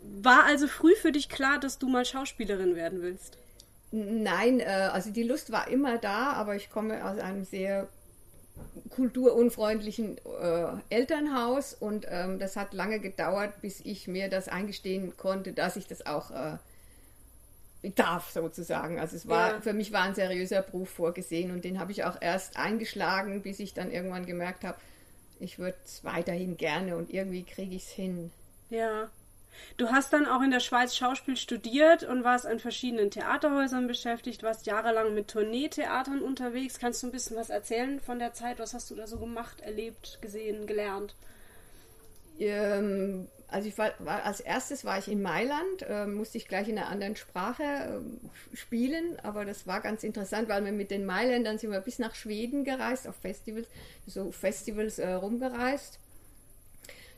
War 0.02 0.44
also 0.44 0.66
früh 0.66 0.94
für 0.96 1.12
dich 1.12 1.28
klar, 1.28 1.58
dass 1.60 1.78
du 1.78 1.88
mal 1.88 2.04
Schauspielerin 2.04 2.74
werden 2.74 3.02
willst? 3.02 3.38
Nein, 3.92 4.60
äh, 4.60 4.64
also 4.92 5.10
die 5.10 5.22
Lust 5.24 5.50
war 5.52 5.68
immer 5.68 5.98
da, 5.98 6.32
aber 6.34 6.54
ich 6.56 6.70
komme 6.70 7.04
aus 7.04 7.18
einem 7.18 7.44
sehr 7.44 7.88
kulturunfreundlichen 8.90 10.18
äh, 10.18 10.66
Elternhaus 10.90 11.74
und 11.74 12.06
ähm, 12.08 12.38
das 12.38 12.56
hat 12.56 12.74
lange 12.74 13.00
gedauert, 13.00 13.60
bis 13.62 13.80
ich 13.80 14.06
mir 14.06 14.28
das 14.28 14.48
eingestehen 14.48 15.16
konnte, 15.16 15.52
dass 15.52 15.76
ich 15.76 15.86
das 15.86 16.04
auch 16.06 16.30
äh, 16.30 16.58
darf 17.94 18.30
sozusagen. 18.30 18.98
Also 19.00 19.16
es 19.16 19.26
war 19.28 19.54
Ja. 19.54 19.60
für 19.60 19.72
mich 19.72 19.92
war 19.92 20.02
ein 20.02 20.14
seriöser 20.14 20.62
Beruf 20.62 20.90
vorgesehen 20.90 21.50
und 21.50 21.64
den 21.64 21.80
habe 21.80 21.92
ich 21.92 22.04
auch 22.04 22.16
erst 22.20 22.56
eingeschlagen, 22.56 23.42
bis 23.42 23.58
ich 23.60 23.72
dann 23.74 23.90
irgendwann 23.90 24.26
gemerkt 24.26 24.64
habe, 24.64 24.78
ich 25.38 25.58
würde 25.58 25.76
es 25.84 26.04
weiterhin 26.04 26.56
gerne 26.58 26.96
und 26.96 27.10
irgendwie 27.12 27.44
kriege 27.44 27.74
ich 27.74 27.84
es 27.84 27.90
hin. 27.90 28.30
Ja. 28.70 29.10
Du 29.76 29.90
hast 29.90 30.12
dann 30.12 30.26
auch 30.26 30.42
in 30.42 30.50
der 30.50 30.60
Schweiz 30.60 30.96
Schauspiel 30.96 31.36
studiert 31.36 32.02
und 32.02 32.24
warst 32.24 32.46
an 32.46 32.58
verschiedenen 32.58 33.10
Theaterhäusern 33.10 33.86
beschäftigt, 33.86 34.42
warst 34.42 34.66
jahrelang 34.66 35.14
mit 35.14 35.28
Tourneetheatern 35.28 36.20
unterwegs. 36.20 36.78
Kannst 36.78 37.02
du 37.02 37.08
ein 37.08 37.12
bisschen 37.12 37.36
was 37.36 37.50
erzählen 37.50 38.00
von 38.00 38.18
der 38.18 38.34
Zeit? 38.34 38.58
Was 38.58 38.74
hast 38.74 38.90
du 38.90 38.94
da 38.94 39.06
so 39.06 39.18
gemacht, 39.18 39.60
erlebt, 39.60 40.18
gesehen, 40.20 40.66
gelernt? 40.66 41.14
Ähm, 42.38 43.28
also 43.48 43.68
ich 43.68 43.76
war, 43.78 43.92
war 43.98 44.24
als 44.24 44.40
erstes 44.40 44.84
war 44.84 44.98
ich 44.98 45.08
in 45.08 45.22
Mailand, 45.22 45.84
ähm, 45.88 46.14
musste 46.14 46.38
ich 46.38 46.46
gleich 46.46 46.68
in 46.68 46.78
einer 46.78 46.88
anderen 46.88 47.16
Sprache 47.16 47.62
ähm, 47.62 48.20
spielen, 48.54 49.18
aber 49.22 49.44
das 49.44 49.66
war 49.66 49.80
ganz 49.80 50.04
interessant, 50.04 50.48
weil 50.48 50.64
wir 50.64 50.72
mit 50.72 50.90
den 50.90 51.04
Mailändern 51.04 51.58
sind 51.58 51.72
wir 51.72 51.80
bis 51.80 51.98
nach 51.98 52.14
Schweden 52.14 52.64
gereist, 52.64 53.08
auf 53.08 53.16
Festivals, 53.16 53.66
so 54.06 54.30
Festivals 54.30 54.98
äh, 54.98 55.12
rumgereist. 55.12 55.98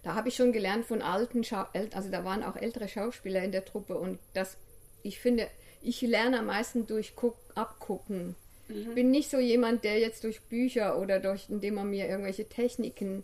Da 0.02 0.14
habe 0.14 0.28
ich 0.28 0.36
schon 0.36 0.52
gelernt 0.52 0.84
von 0.84 1.00
alten, 1.00 1.44
Schau 1.44 1.64
also 1.92 2.10
da 2.10 2.24
waren 2.24 2.42
auch 2.42 2.56
ältere 2.56 2.88
Schauspieler 2.88 3.42
in 3.42 3.52
der 3.52 3.64
Truppe 3.64 3.96
und 3.96 4.18
das, 4.34 4.56
ich 5.02 5.20
finde, 5.20 5.48
ich 5.80 6.00
lerne 6.00 6.40
am 6.40 6.46
meisten 6.46 6.86
durch 6.86 7.14
Guck, 7.14 7.36
Abgucken. 7.54 8.34
Ich 8.68 8.94
bin 8.94 9.10
nicht 9.10 9.30
so 9.30 9.38
jemand, 9.38 9.84
der 9.84 9.98
jetzt 9.98 10.24
durch 10.24 10.40
Bücher 10.42 10.98
oder 10.98 11.20
durch, 11.20 11.50
indem 11.50 11.74
man 11.74 11.90
mir 11.90 12.08
irgendwelche 12.08 12.48
Techniken 12.48 13.22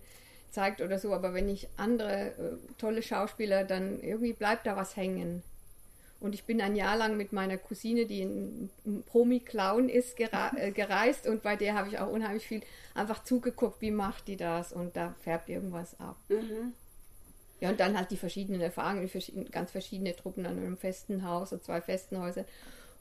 zeigt 0.50 0.80
oder 0.80 0.98
so, 0.98 1.14
aber 1.14 1.34
wenn 1.34 1.48
ich 1.48 1.68
andere 1.76 2.28
äh, 2.28 2.56
tolle 2.78 3.02
Schauspieler, 3.02 3.64
dann 3.64 4.00
irgendwie 4.00 4.32
bleibt 4.32 4.66
da 4.66 4.76
was 4.76 4.96
hängen. 4.96 5.42
Und 6.20 6.34
ich 6.34 6.44
bin 6.44 6.60
ein 6.60 6.74
Jahr 6.74 6.96
lang 6.96 7.16
mit 7.16 7.32
meiner 7.32 7.58
Cousine, 7.58 8.06
die 8.06 8.22
ein, 8.22 8.70
Promi-Clown 9.06 9.88
ist, 9.88 10.18
äh, 10.56 10.72
gereist 10.72 11.26
und 11.26 11.42
bei 11.42 11.56
der 11.56 11.74
habe 11.74 11.88
ich 11.88 11.98
auch 11.98 12.10
unheimlich 12.10 12.46
viel 12.46 12.62
einfach 12.94 13.22
zugeguckt, 13.22 13.80
wie 13.80 13.92
macht 13.92 14.26
die 14.26 14.36
das 14.36 14.72
und 14.72 14.96
da 14.96 15.14
färbt 15.20 15.48
irgendwas 15.48 15.98
ab. 16.00 16.16
Ja, 17.60 17.70
und 17.70 17.80
dann 17.80 17.96
halt 17.96 18.10
die 18.10 18.16
verschiedenen 18.16 18.60
Erfahrungen, 18.60 19.02
die 19.02 19.08
verschiedenen, 19.08 19.50
ganz 19.50 19.72
verschiedene 19.72 20.14
Truppen 20.14 20.46
an 20.46 20.58
einem 20.58 20.76
festen 20.76 21.24
Haus 21.24 21.52
und 21.52 21.64
zwei 21.64 21.80
festen 21.80 22.18
Häuser. 22.20 22.44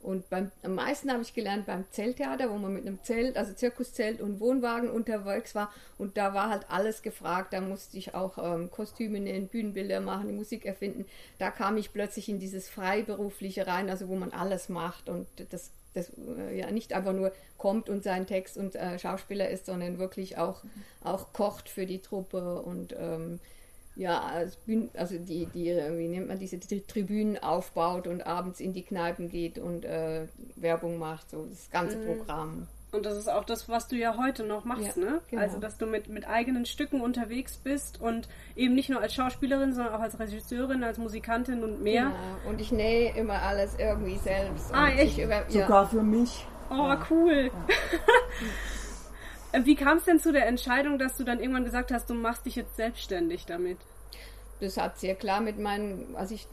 Und 0.01 0.29
beim, 0.29 0.51
am 0.63 0.75
meisten 0.75 1.11
habe 1.11 1.21
ich 1.23 1.33
gelernt 1.33 1.65
beim 1.65 1.85
Zelttheater, 1.91 2.51
wo 2.51 2.57
man 2.57 2.73
mit 2.73 2.85
einem 2.85 3.03
Zelt, 3.03 3.35
also 3.35 3.53
Zirkuszelt 3.53 4.21
und 4.21 4.39
Wohnwagen 4.39 4.89
unterwegs 4.89 5.55
war. 5.55 5.71
Und 5.97 6.17
da 6.17 6.33
war 6.33 6.49
halt 6.49 6.65
alles 6.69 7.01
gefragt. 7.01 7.51
Da 7.53 7.61
musste 7.61 7.97
ich 7.97 8.13
auch 8.13 8.37
ähm, 8.37 8.69
Kostüme 8.69 9.19
nähen, 9.19 9.47
Bühnenbilder 9.47 9.99
machen, 9.99 10.35
Musik 10.35 10.65
erfinden. 10.65 11.05
Da 11.39 11.49
kam 11.49 11.77
ich 11.77 11.93
plötzlich 11.93 12.29
in 12.29 12.39
dieses 12.39 12.69
Freiberufliche 12.69 13.65
rein, 13.65 13.89
also 13.89 14.07
wo 14.07 14.15
man 14.15 14.31
alles 14.31 14.69
macht 14.69 15.09
und 15.09 15.27
das, 15.49 15.71
das 15.93 16.11
äh, 16.37 16.59
ja 16.59 16.69
nicht 16.71 16.93
einfach 16.93 17.13
nur 17.13 17.31
kommt 17.57 17.89
und 17.89 18.03
seinen 18.03 18.27
Text 18.27 18.55
und 18.55 18.75
äh, 18.75 18.99
Schauspieler 18.99 19.49
ist, 19.49 19.65
sondern 19.65 19.97
wirklich 19.97 20.37
auch, 20.37 20.61
auch 21.03 21.33
kocht 21.33 21.69
für 21.69 21.87
die 21.87 21.99
Truppe 21.99 22.61
und 22.61 22.95
ähm, 22.97 23.39
ja, 23.97 24.21
als 24.21 24.55
Bühnen, 24.57 24.89
also 24.93 25.17
die, 25.17 25.47
die, 25.47 25.65
wie 25.75 26.07
nennt 26.07 26.27
man 26.27 26.37
diese 26.37 26.57
die 26.57 26.81
Tribünen 26.81 27.41
aufbaut 27.41 28.07
und 28.07 28.25
abends 28.25 28.59
in 28.59 28.73
die 28.73 28.83
Kneipen 28.83 29.27
geht 29.29 29.57
und 29.57 29.85
äh, 29.85 30.27
Werbung 30.55 30.99
macht, 30.99 31.31
so 31.31 31.45
das 31.45 31.69
ganze 31.71 31.97
Programm. 31.97 32.67
Und 32.91 33.05
das 33.05 33.17
ist 33.17 33.27
auch 33.27 33.43
das, 33.43 33.67
was 33.67 33.87
du 33.87 33.95
ja 33.97 34.15
heute 34.17 34.43
noch 34.43 34.63
machst, 34.63 34.95
Ja, 34.95 35.03
ne? 35.03 35.21
genau. 35.29 35.41
Also, 35.41 35.59
dass 35.59 35.77
du 35.77 35.87
mit, 35.87 36.07
mit 36.07 36.27
eigenen 36.27 36.65
Stücken 36.65 37.01
unterwegs 37.01 37.57
bist 37.57 37.99
und 37.99 38.29
eben 38.55 38.75
nicht 38.75 38.89
nur 38.89 39.01
als 39.01 39.13
Schauspielerin, 39.13 39.73
sondern 39.73 39.93
auch 39.93 39.99
als 39.99 40.17
Regisseurin, 40.19 40.83
als 40.83 40.97
Musikantin 40.97 41.63
und 41.63 41.81
mehr. 41.83 42.03
Ja, 42.03 42.13
und 42.47 42.61
ich 42.61 42.71
nähe 42.71 43.13
immer 43.15 43.41
alles 43.41 43.75
irgendwie 43.77 44.17
selbst. 44.17 44.73
Ah, 44.73 44.85
und 44.85 44.91
echt? 44.91 45.17
Ich 45.17 45.23
über, 45.23 45.49
ja. 45.49 45.63
Sogar 45.63 45.89
für 45.89 46.03
mich. 46.03 46.45
Oh, 46.69 46.95
cool. 47.09 47.51
Wie 49.53 49.75
kam 49.75 49.97
es 49.97 50.03
denn 50.03 50.19
zu 50.19 50.31
der 50.31 50.47
Entscheidung, 50.47 50.99
dass 50.99 51.17
du 51.17 51.23
dann 51.23 51.39
irgendwann 51.39 51.65
gesagt 51.65 51.91
hast, 51.91 52.09
du 52.09 52.13
machst 52.13 52.45
dich 52.45 52.55
jetzt 52.55 52.75
selbstständig 52.75 53.45
damit? 53.45 53.77
das 54.59 54.77
hat 54.77 54.99
sehr 54.99 55.15
klar 55.15 55.39
mit 55.39 55.59
meinem, 55.59 56.15
als 56.15 56.31
ich 56.31 56.47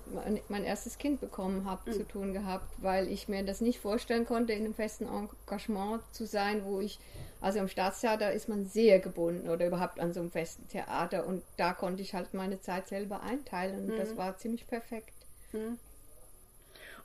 mein, 0.49 0.65
erstes 0.65 0.99
Kind 0.99 1.21
bekommen 1.21 1.65
habe, 1.65 1.91
zu 1.91 2.07
tun 2.07 2.35
gehabt, 2.35 2.71
weil 2.79 3.09
ich 3.09 3.29
mir 3.29 3.43
das 3.45 3.61
nicht 3.61 3.81
vorstellen 3.81 4.27
konnte, 4.27 4.53
in 4.53 4.65
einem 4.65 4.75
festen 4.75 5.07
Engagement 5.07 6.03
zu 6.13 6.27
sein, 6.27 6.65
wo 6.65 6.81
ich, 6.81 6.99
also 7.41 7.61
im 7.61 7.69
Staatstheater 7.69 8.33
ist 8.33 8.49
man 8.49 8.67
sehr 8.67 8.99
gebunden 8.99 9.49
oder 9.49 9.67
überhaupt 9.67 10.01
an 10.01 10.13
so 10.13 10.21
einem 10.21 10.31
festen 10.31 10.69
Theater 10.69 11.27
und 11.27 11.43
da 11.57 11.73
konnte 11.73 12.03
ich 12.03 12.15
halt 12.15 12.35
meine 12.35 12.61
Zeit 12.61 12.89
selber 12.89 13.23
einteilen 13.23 13.91
und 13.91 13.99
das 13.99 14.17
war 14.17 14.37
ziemlich 14.37 14.67
perfekt. 14.67 15.15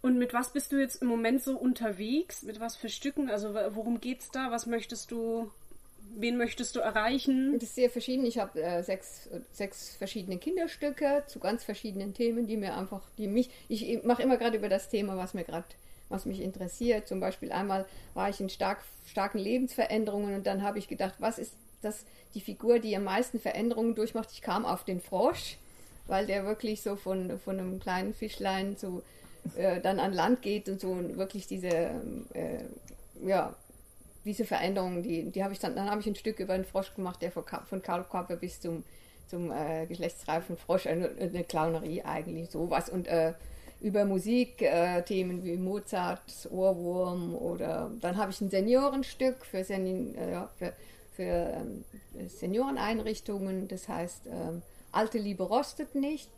Und 0.02 0.18
mit 0.18 0.34
was 0.34 0.52
bist 0.52 0.72
du 0.72 0.78
jetzt 0.78 1.02
im 1.02 1.08
Moment 1.08 1.42
so 1.42 1.58
unterwegs? 1.58 2.44
Mit 2.44 2.60
was 2.60 2.76
für 2.76 2.90
Stücken? 2.90 3.30
Also 3.30 3.54
worum 3.54 4.00
geht's 4.00 4.32
da? 4.32 4.50
Was 4.50 4.66
möchtest 4.66 5.12
du, 5.12 5.52
wen 6.16 6.38
möchtest 6.38 6.76
du 6.76 6.80
erreichen? 6.80 7.54
Das 7.54 7.70
ist 7.70 7.76
sehr 7.76 7.90
verschieden. 7.90 8.26
Ich 8.26 8.38
habe 8.38 8.62
äh, 8.62 8.84
sechs, 8.84 9.30
sechs 9.52 9.96
verschiedene 9.96 10.38
Kinderstücke 10.38 11.24
zu 11.28 11.40
ganz 11.40 11.64
verschiedenen 11.64 12.14
Themen, 12.14 12.48
die 12.48 12.58
mir 12.58 12.78
einfach, 12.78 13.02
die 13.18 13.28
mich, 13.28 13.50
ich 13.68 14.04
mache 14.04 14.24
immer 14.24 14.38
gerade 14.38 14.58
über 14.58 14.70
das 14.70 14.90
Thema, 14.90 15.18
was 15.18 15.34
mir 15.34 15.44
gerade, 15.44 15.66
was 16.10 16.26
mich 16.26 16.42
interessiert. 16.42 17.08
Zum 17.08 17.20
Beispiel 17.20 17.52
einmal 17.52 17.86
war 18.14 18.30
ich 18.30 18.40
in 18.40 18.50
stark, 18.50 18.84
starken 19.06 19.40
Lebensveränderungen 19.40 20.36
und 20.36 20.48
dann 20.48 20.64
habe 20.64 20.80
ich 20.80 20.88
gedacht, 20.88 21.16
was 21.20 21.38
ist 21.38 21.54
das, 21.82 22.06
die 22.34 22.42
Figur, 22.42 22.80
die 22.80 22.96
am 22.96 23.04
meisten 23.04 23.40
Veränderungen 23.40 23.96
durchmacht? 23.96 24.30
Ich 24.32 24.42
kam 24.42 24.66
auf 24.66 24.84
den 24.84 25.00
Frosch, 25.00 25.58
weil 26.08 26.26
der 26.26 26.46
wirklich 26.46 26.82
so 26.82 26.96
von, 26.96 27.40
von 27.40 27.60
einem 27.60 27.80
kleinen 27.80 28.14
Fischlein 28.14 28.76
so 28.76 29.04
äh, 29.56 29.80
dann 29.80 30.00
an 30.00 30.14
Land 30.14 30.42
geht 30.42 30.68
und 30.68 30.82
so 30.82 30.92
und 30.92 31.18
wirklich 31.18 31.48
diese, 31.48 31.70
äh, 32.34 32.64
ja, 33.26 33.56
diese 34.26 34.46
Veränderungen, 34.46 35.04
die, 35.04 35.32
die 35.32 35.44
habe 35.44 35.54
ich 35.54 35.60
dann, 35.60 35.76
dann 35.76 35.90
habe 35.90 36.02
ich 36.02 36.08
ein 36.08 36.16
Stück 36.16 36.40
über 36.40 36.54
einen 36.54 36.66
Frosch 36.66 36.94
gemacht, 36.94 37.22
der 37.22 37.32
von, 37.32 37.44
von 37.44 37.82
Kaulquappe 37.82 38.38
bis 38.38 38.60
zum, 38.60 38.84
zum 39.28 39.52
äh, 39.52 39.86
geschlechtsreifen 39.86 40.58
Frosch, 40.58 40.88
eine, 40.88 41.10
eine 41.20 41.44
Clownerie 41.44 42.04
eigentlich, 42.04 42.50
sowas. 42.50 42.90
Und 42.90 43.08
äh, 43.08 43.34
über 43.82 44.06
Musik, 44.06 44.62
äh, 44.62 45.04
wie 45.08 45.58
Mozart, 45.58 46.50
Ohrwurm 46.52 47.34
oder 47.36 47.92
dann 48.02 48.18
habe 48.18 48.32
ich 48.32 48.42
ein 48.42 48.50
Seniorenstück 48.50 49.46
für, 49.46 49.64
Seni 49.64 50.16
äh, 50.16 50.42
für, 50.58 50.74
für 51.16 51.24
ähm, 51.24 51.86
Senioreneinrichtungen, 52.28 53.68
das 53.68 53.88
heißt 53.88 54.28
ähm, 54.28 54.62
Alte 54.92 55.20
Liebe 55.20 55.44
rostet 55.44 55.96
nicht. 55.96 56.30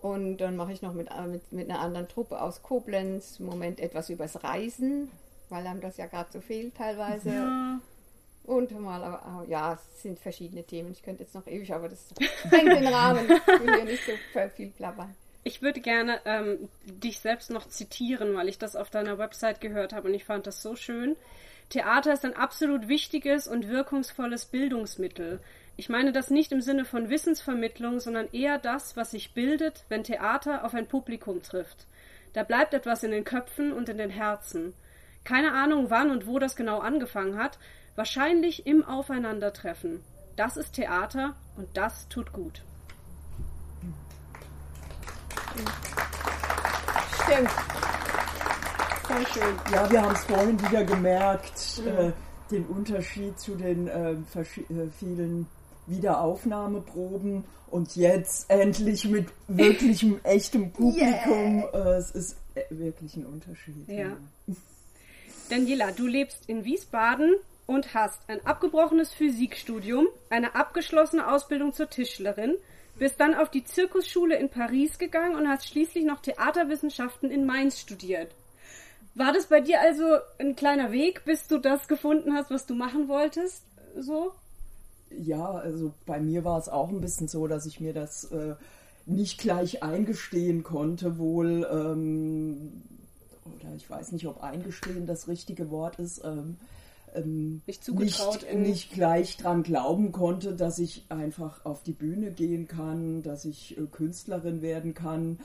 Und 0.00 0.38
dann 0.38 0.56
mache 0.56 0.72
ich 0.72 0.80
noch 0.82 0.94
mit, 0.94 1.08
äh, 1.10 1.26
mit, 1.26 1.52
mit 1.52 1.70
einer 1.70 1.80
anderen 1.80 2.08
Truppe 2.08 2.40
aus 2.40 2.62
Koblenz 2.62 3.38
im 3.38 3.46
Moment 3.46 3.78
etwas 3.80 4.08
übers 4.08 4.42
Reisen, 4.42 5.10
weil 5.50 5.66
einem 5.66 5.80
das 5.80 5.96
ja 5.96 6.06
gerade 6.06 6.30
so 6.32 6.40
fehlt 6.40 6.74
teilweise. 6.76 7.30
Ja. 7.30 7.80
Und 8.44 8.80
mal, 8.80 9.02
aber, 9.02 9.44
äh, 9.44 9.50
ja, 9.50 9.74
es 9.74 10.02
sind 10.02 10.18
verschiedene 10.18 10.64
Themen. 10.64 10.92
Ich 10.92 11.02
könnte 11.02 11.22
jetzt 11.22 11.34
noch 11.34 11.46
ewig, 11.46 11.72
aber 11.72 11.88
das 11.88 12.08
sprengt 12.46 12.72
den 12.72 12.86
Rahmen. 12.86 13.30
Ich 13.30 13.60
will 13.60 13.74
hier 13.74 13.84
nicht 13.84 14.04
so 14.04 14.12
viel 14.56 14.70
plappern. 14.70 15.14
Ich 15.42 15.62
würde 15.62 15.80
gerne 15.80 16.20
ähm, 16.24 16.68
dich 16.84 17.20
selbst 17.20 17.50
noch 17.50 17.68
zitieren, 17.68 18.34
weil 18.34 18.48
ich 18.48 18.58
das 18.58 18.76
auf 18.76 18.90
deiner 18.90 19.18
Website 19.18 19.60
gehört 19.60 19.92
habe 19.92 20.08
und 20.08 20.14
ich 20.14 20.24
fand 20.24 20.46
das 20.46 20.62
so 20.62 20.76
schön. 20.76 21.16
Theater 21.70 22.12
ist 22.12 22.24
ein 22.24 22.34
absolut 22.34 22.88
wichtiges 22.88 23.46
und 23.46 23.68
wirkungsvolles 23.68 24.46
Bildungsmittel. 24.46 25.40
Ich 25.76 25.88
meine 25.88 26.12
das 26.12 26.28
nicht 26.28 26.52
im 26.52 26.60
Sinne 26.60 26.84
von 26.84 27.08
Wissensvermittlung, 27.08 28.00
sondern 28.00 28.28
eher 28.32 28.58
das, 28.58 28.96
was 28.96 29.12
sich 29.12 29.32
bildet, 29.32 29.84
wenn 29.88 30.04
Theater 30.04 30.64
auf 30.64 30.74
ein 30.74 30.86
Publikum 30.86 31.42
trifft. 31.42 31.86
Da 32.32 32.42
bleibt 32.42 32.74
etwas 32.74 33.02
in 33.02 33.12
den 33.12 33.24
Köpfen 33.24 33.72
und 33.72 33.88
in 33.88 33.96
den 33.96 34.10
Herzen. 34.10 34.74
Keine 35.24 35.52
Ahnung, 35.52 35.90
wann 35.90 36.10
und 36.10 36.26
wo 36.26 36.38
das 36.38 36.56
genau 36.56 36.78
angefangen 36.78 37.36
hat. 37.36 37.58
Wahrscheinlich 37.96 38.66
im 38.66 38.84
Aufeinandertreffen. 38.84 40.00
Das 40.36 40.56
ist 40.56 40.72
Theater 40.74 41.34
und 41.56 41.68
das 41.76 42.08
tut 42.08 42.32
gut. 42.32 42.62
Stimmt. 47.24 47.50
Voll 49.02 49.26
schön. 49.26 49.56
Ja, 49.72 49.90
wir 49.90 50.02
haben 50.02 50.14
es 50.14 50.24
vorhin 50.24 50.60
wieder 50.62 50.84
gemerkt, 50.84 51.82
äh, 51.84 52.12
den 52.50 52.64
Unterschied 52.66 53.38
zu 53.38 53.56
den 53.56 53.88
äh, 53.88 54.12
äh, 54.12 54.44
vielen 54.98 55.46
Wiederaufnahmeproben 55.86 57.44
und 57.70 57.96
jetzt 57.96 58.50
endlich 58.50 59.08
mit 59.08 59.28
wirklichem, 59.48 60.20
echtem 60.22 60.72
Publikum. 60.72 61.64
Äh, 61.72 61.78
es 61.96 62.10
ist 62.12 62.36
äh, 62.54 62.62
wirklich 62.70 63.16
ein 63.16 63.26
Unterschied. 63.26 63.88
Ja. 63.88 64.16
Daniela, 65.50 65.90
du 65.90 66.06
lebst 66.06 66.48
in 66.48 66.64
Wiesbaden 66.64 67.34
und 67.66 67.92
hast 67.92 68.20
ein 68.28 68.46
abgebrochenes 68.46 69.12
Physikstudium, 69.12 70.06
eine 70.30 70.54
abgeschlossene 70.54 71.30
Ausbildung 71.32 71.72
zur 71.72 71.90
Tischlerin, 71.90 72.54
bist 73.00 73.18
dann 73.18 73.34
auf 73.34 73.50
die 73.50 73.64
Zirkusschule 73.64 74.36
in 74.36 74.48
Paris 74.48 74.98
gegangen 74.98 75.34
und 75.34 75.48
hast 75.48 75.66
schließlich 75.66 76.04
noch 76.04 76.20
Theaterwissenschaften 76.20 77.32
in 77.32 77.46
Mainz 77.46 77.80
studiert. 77.80 78.32
War 79.16 79.32
das 79.32 79.46
bei 79.46 79.60
dir 79.60 79.80
also 79.80 80.18
ein 80.38 80.54
kleiner 80.54 80.92
Weg, 80.92 81.24
bis 81.24 81.48
du 81.48 81.58
das 81.58 81.88
gefunden 81.88 82.32
hast, 82.34 82.52
was 82.52 82.66
du 82.66 82.74
machen 82.76 83.08
wolltest? 83.08 83.64
So? 83.98 84.32
Ja, 85.10 85.50
also 85.50 85.92
bei 86.06 86.20
mir 86.20 86.44
war 86.44 86.58
es 86.58 86.68
auch 86.68 86.90
ein 86.90 87.00
bisschen 87.00 87.26
so, 87.26 87.48
dass 87.48 87.66
ich 87.66 87.80
mir 87.80 87.92
das 87.92 88.24
äh, 88.30 88.54
nicht 89.06 89.40
gleich 89.40 89.82
eingestehen 89.82 90.62
konnte, 90.62 91.18
wohl, 91.18 91.66
ähm, 91.72 92.82
oder 93.54 93.74
ich 93.74 93.88
weiß 93.88 94.12
nicht, 94.12 94.26
ob 94.26 94.42
eingestehen 94.42 95.06
das 95.06 95.28
richtige 95.28 95.70
Wort 95.70 95.98
ist, 95.98 96.22
ähm, 96.24 96.56
ähm, 97.14 97.62
Nicht 97.66 97.88
nicht, 97.88 98.54
nicht 98.54 98.92
gleich 98.92 99.36
dran 99.36 99.62
glauben 99.62 100.12
konnte, 100.12 100.54
dass 100.54 100.78
ich 100.78 101.06
einfach 101.08 101.64
auf 101.64 101.82
die 101.82 101.92
Bühne 101.92 102.30
gehen 102.30 102.68
kann, 102.68 103.22
dass 103.22 103.44
ich 103.44 103.76
äh, 103.76 103.86
Künstlerin 103.90 104.62
werden 104.62 104.94
kann 104.94 105.38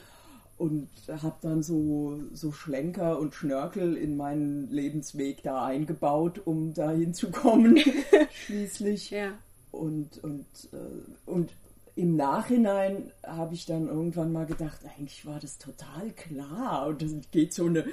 und 0.57 0.87
habe 1.09 1.35
dann 1.41 1.63
so, 1.63 2.19
so 2.33 2.51
Schlenker 2.51 3.19
und 3.19 3.35
Schnörkel 3.35 3.97
in 3.97 4.15
meinen 4.15 4.69
Lebensweg 4.69 5.43
da 5.43 5.65
eingebaut, 5.65 6.41
um 6.45 6.73
da 6.73 6.91
hinzukommen, 6.91 7.79
schließlich. 8.31 9.11
Ja. 9.11 9.31
Und, 9.71 10.23
und, 10.23 10.45
äh, 10.71 11.29
und 11.29 11.51
im 11.97 12.17
Nachhinein 12.17 13.11
habe 13.25 13.53
ich 13.53 13.65
dann 13.65 13.87
irgendwann 13.87 14.33
mal 14.33 14.45
gedacht, 14.45 14.81
eigentlich 14.97 15.25
war 15.25 15.39
das 15.39 15.57
total 15.57 16.11
klar. 16.11 16.87
Und 16.87 17.01
es 17.01 17.13
geht 17.31 17.53
so 17.53 17.65
eine 17.67 17.85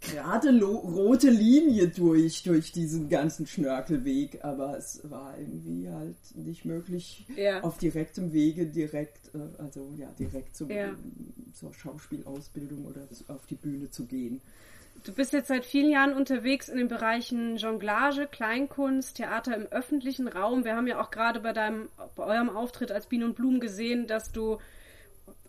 gerade 0.00 0.58
rote 0.62 1.28
Linie 1.28 1.88
durch, 1.88 2.42
durch 2.42 2.72
diesen 2.72 3.10
ganzen 3.10 3.46
Schnörkelweg. 3.46 4.42
Aber 4.44 4.78
es 4.78 5.00
war 5.10 5.38
irgendwie 5.38 5.88
halt 5.90 6.16
nicht 6.36 6.64
möglich, 6.64 7.26
Ja. 7.36 7.62
auf 7.62 7.76
direktem 7.76 8.32
Wege 8.32 8.64
direkt, 8.66 9.34
äh, 9.34 9.62
also 9.62 9.92
ja, 9.98 10.08
direkt 10.18 10.56
zum, 10.56 10.70
Ja. 10.70 10.94
zur 11.52 11.74
Schauspielausbildung 11.74 12.86
oder 12.86 13.06
auf 13.28 13.44
die 13.46 13.56
Bühne 13.56 13.90
zu 13.90 14.06
gehen. 14.06 14.40
Du 15.04 15.12
bist 15.12 15.32
jetzt 15.32 15.48
seit 15.48 15.64
vielen 15.64 15.90
Jahren 15.90 16.12
unterwegs 16.12 16.68
in 16.68 16.76
den 16.76 16.88
Bereichen 16.88 17.56
Jonglage, 17.56 18.26
Kleinkunst, 18.26 19.16
Theater 19.16 19.56
im 19.56 19.66
öffentlichen 19.66 20.28
Raum. 20.28 20.64
Wir 20.64 20.76
haben 20.76 20.86
ja 20.86 21.00
auch 21.00 21.10
gerade 21.10 21.40
bei 21.40 21.52
deinem, 21.52 21.88
bei 22.16 22.24
eurem 22.24 22.50
Auftritt 22.50 22.92
als 22.92 23.06
Bienen 23.06 23.24
und 23.24 23.34
Blumen 23.34 23.60
gesehen, 23.60 24.06
dass 24.06 24.30
du 24.30 24.58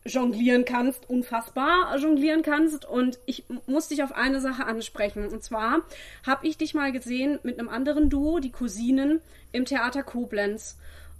jonglieren 0.05 0.65
kannst, 0.65 1.09
unfassbar 1.09 1.95
jonglieren 1.97 2.43
kannst. 2.43 2.85
Und 2.85 3.19
ich 3.25 3.45
muss 3.67 3.89
dich 3.89 4.03
auf 4.03 4.13
eine 4.13 4.39
Sache 4.39 4.65
ansprechen. 4.65 5.27
Und 5.27 5.43
zwar 5.43 5.81
habe 6.25 6.47
ich 6.47 6.57
dich 6.57 6.73
mal 6.73 6.91
gesehen 6.91 7.39
mit 7.43 7.59
einem 7.59 7.69
anderen 7.69 8.09
Duo, 8.09 8.39
die 8.39 8.51
Cousinen, 8.51 9.21
im 9.51 9.65
Theater 9.65 10.03
Koblenz. 10.03 10.77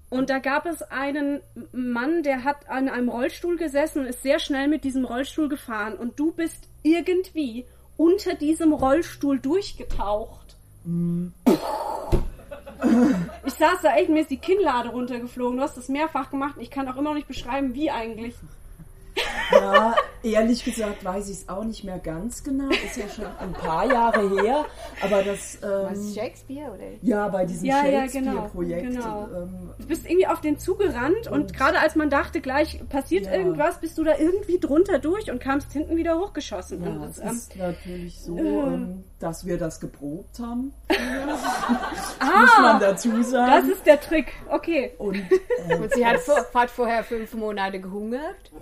Und 0.10 0.30
da 0.30 0.40
gab 0.40 0.66
es 0.66 0.82
einen 0.82 1.42
Mann, 1.72 2.24
der 2.24 2.44
hat 2.44 2.70
an 2.70 2.90
einem 2.90 3.10
Rollstuhl 3.10 3.58
gesessen 3.58 4.00
und 4.00 4.08
ist 4.08 4.24
sehr 4.24 4.40
schnell 4.40 4.68
mit 4.68 4.84
diesem 4.84 5.06
Rollstuhl 5.06 5.48
gefahren. 5.48 5.96
Und 5.96 6.20
du 6.20 6.32
bist 6.32 6.68
irgendwie 6.84 7.66
unter 8.02 8.34
diesem 8.34 8.74
Rollstuhl 8.74 9.38
durchgetaucht. 9.40 10.58
Ich 13.46 13.54
saß 13.54 13.82
da 13.84 13.96
echt, 13.96 14.10
mir 14.10 14.22
ist 14.22 14.32
die 14.32 14.38
Kinnlade 14.38 14.90
runtergeflogen. 14.90 15.58
Du 15.58 15.64
hast 15.64 15.78
das 15.78 15.88
mehrfach 15.88 16.32
gemacht. 16.32 16.56
Ich 16.60 16.72
kann 16.72 16.88
auch 16.88 16.96
immer 16.96 17.10
noch 17.10 17.14
nicht 17.14 17.28
beschreiben, 17.28 17.76
wie 17.76 17.92
eigentlich. 17.92 18.34
Ja, 19.52 19.96
ehrlich 20.24 20.64
gesagt 20.64 21.04
weiß 21.04 21.30
ich 21.30 21.38
es 21.38 21.50
auch 21.50 21.64
nicht 21.64 21.84
mehr 21.84 22.00
ganz 22.00 22.44
genau. 22.44 22.70
Ist 22.70 22.98
ja 22.98 23.10
schon 23.10 23.26
ein 23.40 23.54
paar 23.54 23.86
Jahre 23.92 24.42
her. 24.42 24.66
Aber 25.02 25.24
das. 25.24 25.58
Was, 25.62 25.98
Ähm, 25.98 26.14
Shakespeare 26.14 26.72
oder? 26.72 26.84
ja, 27.02 27.28
bei 27.28 27.46
diesem 27.46 27.66
Ja, 27.66 27.86
ja, 27.86 28.06
genau, 28.08 28.32
Shakespeare-Projekt. 28.42 28.88
genau. 28.92 29.28
Ähm, 29.36 29.70
Du 29.80 29.88
bist 29.88 30.06
irgendwie 30.06 30.28
auf 30.28 30.42
den 30.42 30.58
zugerannt 30.60 31.28
und, 31.28 31.34
Und- 31.42 31.54
gerade 31.54 31.80
als 31.80 31.96
man 31.96 32.10
dachte, 32.10 32.40
gleich 32.42 32.80
passiert 32.90 33.26
Ja. 33.26 33.34
irgendwas, 33.34 33.80
bist 33.80 33.98
du 33.98 34.04
da 34.04 34.18
irgendwie 34.18 34.60
drunter 34.60 35.00
durch 35.00 35.30
und 35.32 35.40
kamst 35.42 35.72
hinten 35.74 35.98
wieder 35.98 36.18
hochgeschossen. 36.20 36.84
ja, 36.84 37.06
das, 37.08 37.20
ähm, 37.20 37.28
ist 37.30 37.56
natürlich 37.58 38.20
so, 38.22 38.38
äh. 38.38 38.42
ähm, 38.42 39.04
dass 39.20 39.46
wir 39.46 39.58
das 39.58 39.80
geprobt 39.80 40.40
haben. 40.40 40.74
muss 40.90 42.58
man 42.62 42.80
dazu 42.80 43.10
das 43.18 43.30
sagen. 43.32 43.70
ist 43.72 43.86
der 43.86 44.00
Trick. 44.00 44.28
Okay. 44.50 44.92
Und, 44.98 45.16
äh, 45.16 45.76
Und 45.78 45.94
sie 45.94 46.06
hat, 46.06 46.20
vor, 46.20 46.38
hat 46.54 46.70
vorher 46.70 47.04
fünf 47.04 47.34
Monate 47.34 47.80
gehungert. 47.80 48.52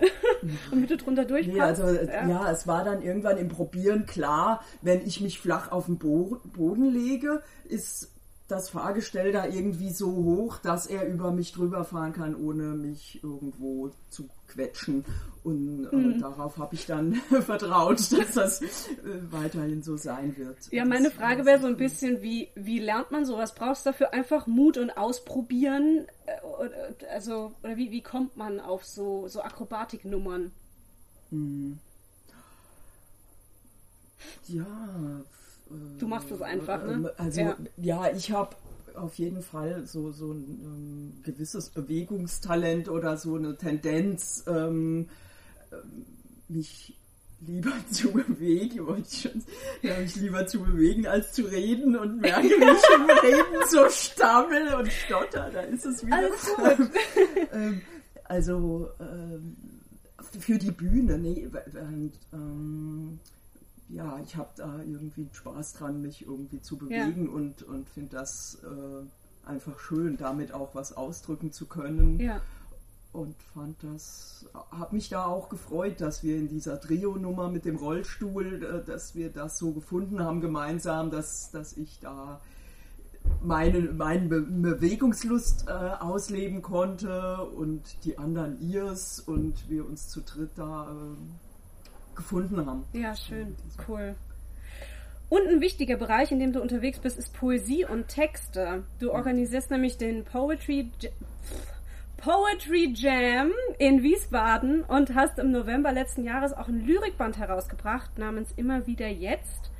Damit 0.70 0.90
du 0.90 0.96
drunter 0.96 1.24
durchpasst. 1.24 1.56
Nee, 1.56 1.60
also 1.60 1.84
äh, 1.84 2.28
ja. 2.28 2.50
es 2.50 2.66
war 2.66 2.84
dann 2.84 3.02
irgendwann 3.02 3.38
im 3.38 3.48
Probieren 3.48 4.06
klar, 4.06 4.62
wenn 4.82 5.06
ich 5.06 5.20
mich 5.20 5.40
flach 5.40 5.72
auf 5.72 5.86
den 5.86 5.98
Bo 5.98 6.40
Boden 6.54 6.90
lege, 6.90 7.42
ist 7.64 8.12
das 8.50 8.68
Fahrgestell 8.70 9.32
da 9.32 9.46
irgendwie 9.46 9.90
so 9.90 10.10
hoch, 10.14 10.58
dass 10.58 10.86
er 10.86 11.06
über 11.06 11.30
mich 11.32 11.52
drüber 11.52 11.84
fahren 11.84 12.12
kann, 12.12 12.34
ohne 12.34 12.74
mich 12.74 13.22
irgendwo 13.22 13.90
zu 14.10 14.28
quetschen. 14.48 15.04
Und 15.44 15.86
äh, 15.90 15.96
Mhm. 15.96 16.18
darauf 16.20 16.58
habe 16.58 16.74
ich 16.74 16.84
dann 16.86 17.14
vertraut, 17.46 17.98
dass 18.12 18.32
das 18.34 18.60
äh, 18.62 18.66
weiterhin 19.30 19.82
so 19.82 19.96
sein 19.96 20.36
wird. 20.36 20.56
Ja, 20.70 20.84
meine 20.84 21.04
Das 21.04 21.14
Frage 21.14 21.46
wäre 21.46 21.60
so 21.60 21.66
ein 21.66 21.76
bisschen, 21.76 22.20
wie, 22.22 22.48
wie 22.54 22.78
lernt 22.78 23.10
man 23.10 23.24
sowas? 23.24 23.54
Brauchst 23.54 23.86
du 23.86 23.90
dafür 23.90 24.12
einfach 24.12 24.46
Mut 24.46 24.76
und 24.76 24.90
Ausprobieren? 24.90 26.06
Äh, 26.26 26.44
oder- 26.46 26.94
Also, 27.12 27.52
oder 27.62 27.76
wie, 27.76 27.90
wie 27.90 28.02
kommt 28.02 28.36
man 28.36 28.60
auf 28.60 28.84
so, 28.84 29.28
so 29.28 29.40
Akrobatiknummern? 29.42 30.50
Ja. 34.48 34.66
Du 35.98 36.06
machst 36.08 36.30
es 36.30 36.42
einfach, 36.42 36.82
Ähm, 36.82 37.02
ne? 37.02 37.12
Also 37.16 37.40
Ja. 37.40 37.56
ja, 37.76 38.10
ich 38.14 38.32
habe 38.32 38.56
auf 38.94 39.14
jeden 39.14 39.42
Fall 39.42 39.86
so, 39.86 40.10
so 40.10 40.32
ein 40.32 40.60
ähm, 40.64 41.22
gewisses 41.22 41.70
Bewegungstalent 41.70 42.88
oder 42.88 43.16
so 43.16 43.36
eine 43.36 43.56
Tendenz, 43.56 44.44
ähm, 44.46 45.08
ähm, 45.72 46.06
mich 46.48 46.96
lieber 47.40 47.72
zu 47.90 48.10
bewegen, 48.12 48.86
wollte 48.86 49.08
ich 49.10 49.20
schon, 49.22 49.42
ja, 49.82 49.98
mich 49.98 50.16
lieber 50.16 50.46
zu 50.46 50.60
bewegen 50.60 51.06
als 51.06 51.32
zu 51.32 51.42
reden 51.42 51.96
und 51.96 52.20
merke, 52.20 52.48
wie 52.48 52.52
ich 52.52 52.94
im 52.94 53.10
Reden 53.22 53.68
so 53.70 53.88
stammel 53.88 54.74
und 54.74 54.92
stotter, 54.92 55.50
da 55.52 55.60
ist 55.60 55.86
es 55.86 56.04
wieder. 56.04 56.16
Alles 56.16 56.54
gut. 56.78 56.90
ähm, 57.52 57.80
also 58.24 58.88
ähm, 59.00 59.56
für 60.38 60.58
die 60.58 60.70
Bühne, 60.72 61.18
nee, 61.18 61.48
ähm, 62.32 63.18
ja, 63.92 64.18
ich 64.24 64.36
habe 64.36 64.50
da 64.56 64.80
irgendwie 64.82 65.28
Spaß 65.32 65.74
dran, 65.74 66.00
mich 66.00 66.26
irgendwie 66.26 66.60
zu 66.60 66.76
bewegen 66.76 67.28
und, 67.28 67.62
und 67.62 67.88
finde 67.88 68.16
das 68.16 68.58
äh, 68.62 69.48
einfach 69.48 69.78
schön, 69.80 70.16
damit 70.16 70.52
auch 70.52 70.74
was 70.74 70.96
ausdrücken 70.96 71.52
zu 71.52 71.66
können. 71.66 72.20
Ja. 72.20 72.40
Und 73.12 73.34
fand 73.54 73.76
das, 73.82 74.46
habe 74.70 74.94
mich 74.94 75.08
da 75.08 75.24
auch 75.24 75.48
gefreut, 75.48 76.00
dass 76.00 76.22
wir 76.22 76.36
in 76.36 76.48
dieser 76.48 76.80
Trio-Nummer 76.80 77.48
mit 77.48 77.64
dem 77.64 77.76
Rollstuhl, 77.76 78.62
äh, 78.62 78.84
dass 78.84 79.16
wir 79.16 79.30
das 79.30 79.58
so 79.58 79.72
gefunden 79.72 80.20
haben 80.20 80.40
gemeinsam, 80.40 81.10
dass, 81.10 81.50
dass 81.50 81.76
ich 81.76 81.98
da 82.00 82.40
meine, 83.42 83.80
meine 83.80 84.28
Be 84.28 84.40
Bewegungslust 84.42 85.66
äh, 85.68 85.72
ausleben 85.72 86.62
konnte 86.62 87.42
und 87.44 87.82
die 88.04 88.18
anderen 88.18 88.60
ihrs 88.60 89.20
und 89.20 89.68
wir 89.68 89.86
uns 89.86 90.08
zu 90.08 90.20
dritt 90.20 90.50
da 90.56 90.90
äh, 90.90 91.49
gefunden 92.20 92.64
haben. 92.64 92.84
Ja, 92.92 93.14
schön. 93.16 93.56
Cool. 93.88 94.14
Und 95.28 95.46
ein 95.46 95.60
wichtiger 95.60 95.96
Bereich, 95.96 96.32
in 96.32 96.40
dem 96.40 96.52
du 96.52 96.60
unterwegs 96.60 96.98
bist, 96.98 97.18
ist 97.18 97.32
Poesie 97.32 97.84
und 97.84 98.08
Texte. 98.08 98.82
Du 98.98 99.12
organisierst 99.12 99.70
nämlich 99.70 99.96
den 99.96 100.24
Poetry, 100.24 100.90
Poetry 102.16 102.92
Jam 102.94 103.52
in 103.78 104.02
Wiesbaden 104.02 104.82
und 104.82 105.14
hast 105.14 105.38
im 105.38 105.52
November 105.52 105.92
letzten 105.92 106.24
Jahres 106.24 106.52
auch 106.52 106.68
ein 106.68 106.84
Lyrikband 106.84 107.38
herausgebracht 107.38 108.18
namens 108.18 108.52
Immer 108.56 108.86
wieder 108.88 109.06
jetzt. 109.06 109.70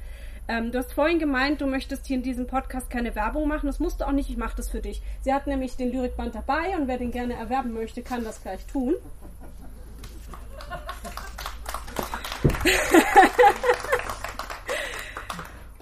Ähm, 0.47 0.71
du 0.71 0.79
hast 0.79 0.93
vorhin 0.93 1.19
gemeint, 1.19 1.61
du 1.61 1.67
möchtest 1.67 2.07
hier 2.07 2.17
in 2.17 2.23
diesem 2.23 2.47
Podcast 2.47 2.89
keine 2.89 3.15
Werbung 3.15 3.47
machen. 3.49 3.67
Das 3.67 3.81
musst 3.81 4.01
du 4.01 4.07
auch 4.07 4.13
nicht, 4.13 4.31
ich 4.31 4.37
mache 4.37 4.57
das 4.57 4.71
für 4.71 4.81
dich. 4.81 5.03
Sie 5.21 5.35
hat 5.35 5.47
nämlich 5.47 5.77
den 5.77 5.93
Lyrikband 5.93 6.35
dabei 6.35 6.77
und 6.77 6.89
wer 6.89 6.97
den 6.97 7.11
gerne 7.11 7.35
erwerben 7.35 7.73
möchte, 7.73 8.03
kann 8.03 8.25
das 8.25 8.41
gleich 8.43 8.65
tun. 8.67 8.95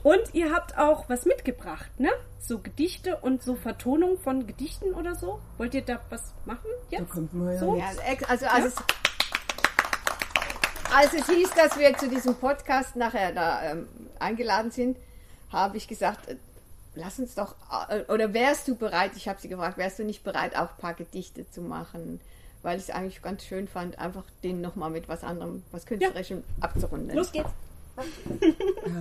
Und 0.02 0.32
ihr 0.32 0.52
habt 0.52 0.78
auch 0.78 1.08
was 1.08 1.26
mitgebracht, 1.26 1.90
ne? 1.98 2.10
So 2.38 2.60
Gedichte 2.60 3.16
und 3.16 3.42
so 3.42 3.56
Vertonung 3.56 4.18
von 4.18 4.46
Gedichten 4.46 4.94
oder 4.94 5.14
so. 5.14 5.40
Wollt 5.58 5.74
ihr 5.74 5.82
da 5.82 6.00
was 6.08 6.32
machen? 6.46 6.70
Da 6.90 6.98
Jetzt? 6.98 7.10
könnten 7.10 7.44
wir 7.44 7.52
ja 7.52 7.58
So? 7.58 7.76
Ja, 7.76 7.90
also, 8.28 8.46
als, 8.46 8.64
es, 8.64 8.74
als 10.94 11.12
es 11.12 11.26
hieß, 11.26 11.50
dass 11.50 11.78
wir 11.78 11.94
zu 11.98 12.08
diesem 12.08 12.36
Podcast 12.36 12.96
nachher 12.96 13.32
da 13.32 13.62
ähm, 13.62 13.88
eingeladen 14.18 14.70
sind, 14.70 14.96
habe 15.50 15.76
ich 15.76 15.88
gesagt, 15.88 16.28
äh, 16.28 16.36
lass 16.94 17.18
uns 17.18 17.34
doch, 17.34 17.56
äh, 17.88 18.10
oder 18.10 18.32
wärst 18.32 18.68
du 18.68 18.76
bereit, 18.76 19.12
ich 19.16 19.28
habe 19.28 19.40
sie 19.40 19.48
gefragt, 19.48 19.76
wärst 19.78 19.98
du 19.98 20.04
nicht 20.04 20.22
bereit, 20.22 20.56
auch 20.56 20.70
ein 20.70 20.78
paar 20.78 20.94
Gedichte 20.94 21.50
zu 21.50 21.60
machen? 21.60 22.20
Weil 22.62 22.78
ich 22.78 22.84
es 22.84 22.90
eigentlich 22.90 23.22
ganz 23.22 23.44
schön 23.44 23.68
fand, 23.68 23.98
einfach 23.98 24.24
den 24.42 24.60
nochmal 24.60 24.90
mit 24.90 25.08
was 25.08 25.22
anderem, 25.24 25.62
was 25.70 25.86
Künstlerischem 25.86 26.42
abzurunden. 26.60 27.16
Los 27.16 27.30
geht's. 27.32 27.50
Ja, 27.96 28.04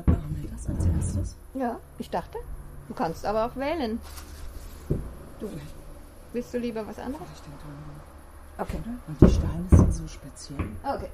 machen 0.05 0.37
wir 0.41 0.49
das 0.49 0.67
als 0.67 0.85
erstes? 0.85 1.35
Ja, 1.53 1.79
ich 1.99 2.09
dachte. 2.09 2.37
Du 2.87 2.93
kannst 2.93 3.25
aber 3.25 3.45
auch 3.45 3.55
wählen. 3.55 3.99
Du, 5.39 5.49
willst 6.33 6.53
du 6.53 6.57
lieber 6.59 6.85
was 6.87 6.97
anderes? 6.99 7.27
Ich 7.35 7.41
denke, 7.41 7.63
Okay. 8.59 8.79
weil 9.05 9.29
die 9.29 9.35
Steine 9.35 9.65
sind 9.69 9.93
so 9.93 10.07
speziell. 10.07 10.67
Okay. 10.83 11.09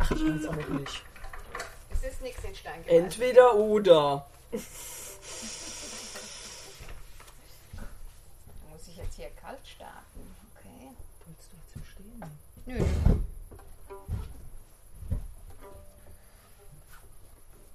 Ach, 0.00 0.10
ich 0.10 0.20
weiß 0.20 0.46
auch 0.48 0.56
nicht. 0.80 1.04
Es 1.92 2.02
ist 2.12 2.22
nichts 2.22 2.42
in 2.44 2.54
Stein 2.56 2.82
gemeißelt. 2.84 3.04
Entweder 3.04 3.54
oder. 3.54 4.26
Muss 4.50 4.62
kalt 9.52 9.66
starten? 9.66 10.36
Okay. 10.54 10.90
Willst 11.26 11.52
du 11.52 11.56
jetzt 11.56 11.76
im 11.76 11.84
Stehen? 11.84 12.24
Nö. 12.64 12.84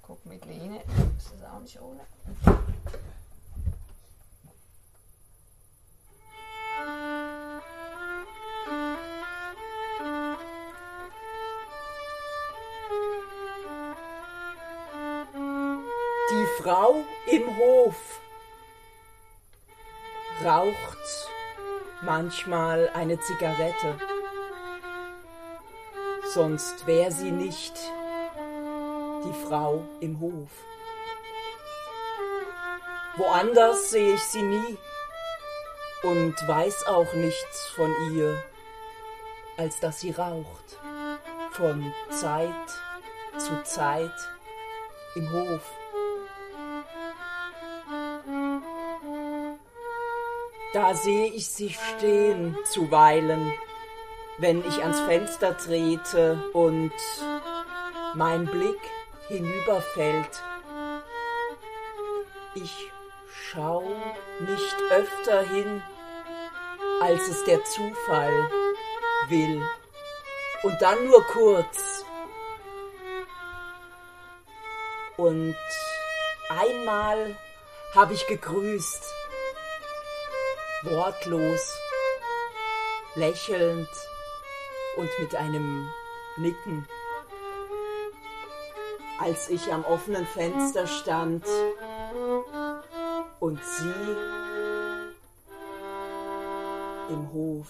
Guck 0.01 0.25
mit 0.25 0.45
Lene. 0.45 0.81
Das 1.15 1.25
ist 1.25 1.45
auch 1.45 1.59
nicht 1.59 1.79
ohne. 1.79 2.01
Die 16.29 16.61
Frau 16.61 17.03
im 17.27 17.57
Hof 17.57 18.19
raucht 20.43 21.36
manchmal 22.01 22.89
eine 22.93 23.19
Zigarette. 23.19 23.97
Sonst 26.33 26.85
wär 26.85 27.11
sie 27.11 27.31
nicht 27.31 27.73
die 29.25 29.45
Frau 29.47 29.83
im 29.99 30.19
Hof. 30.19 30.49
Woanders 33.17 33.89
sehe 33.89 34.13
ich 34.13 34.21
sie 34.21 34.43
nie 34.43 34.77
und 36.03 36.35
weiß 36.47 36.85
auch 36.87 37.11
nichts 37.13 37.67
von 37.75 37.91
ihr, 38.13 38.43
als 39.57 39.79
dass 39.79 40.01
sie 40.01 40.11
raucht. 40.11 40.79
Von 41.51 41.91
Zeit 42.11 42.51
zu 43.37 43.63
Zeit 43.63 44.13
im 45.15 45.31
Hof. 45.31 45.61
Da 50.77 50.93
sehe 50.93 51.25
ich 51.31 51.49
sie 51.49 51.71
stehen 51.71 52.55
zuweilen, 52.63 53.51
wenn 54.37 54.63
ich 54.63 54.83
ans 54.83 54.99
Fenster 54.99 55.57
trete 55.57 56.37
und 56.53 56.91
mein 58.13 58.45
Blick 58.45 58.79
hinüberfällt. 59.27 60.43
Ich 62.53 62.91
schau 63.27 63.81
nicht 64.39 64.75
öfter 64.91 65.41
hin, 65.41 65.81
als 67.01 67.27
es 67.27 67.43
der 67.45 67.63
Zufall 67.63 68.51
will. 69.29 69.59
Und 70.61 70.79
dann 70.79 71.07
nur 71.07 71.23
kurz. 71.23 72.05
Und 75.17 75.57
einmal 76.49 77.35
habe 77.95 78.13
ich 78.13 78.27
gegrüßt, 78.27 79.16
wortlos, 80.83 81.73
lächelnd 83.15 83.89
und 84.97 85.09
mit 85.19 85.35
einem 85.35 85.89
Nicken. 86.37 86.87
Als 89.19 89.49
ich 89.49 89.73
am 89.73 89.83
offenen 89.83 90.27
Fenster 90.27 90.85
stand 90.85 91.43
und 93.39 93.59
sie 93.63 93.93
im 97.09 97.31
Hof. 97.33 97.67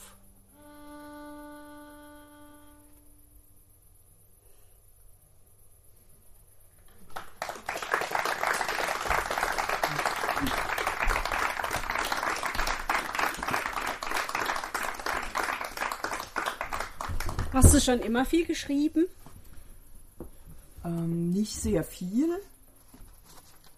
Du 17.78 17.82
schon 17.82 18.00
immer 18.00 18.26
viel 18.26 18.46
geschrieben? 18.46 19.06
Ähm, 20.84 21.30
nicht 21.30 21.56
sehr 21.56 21.84
viel, 21.84 22.30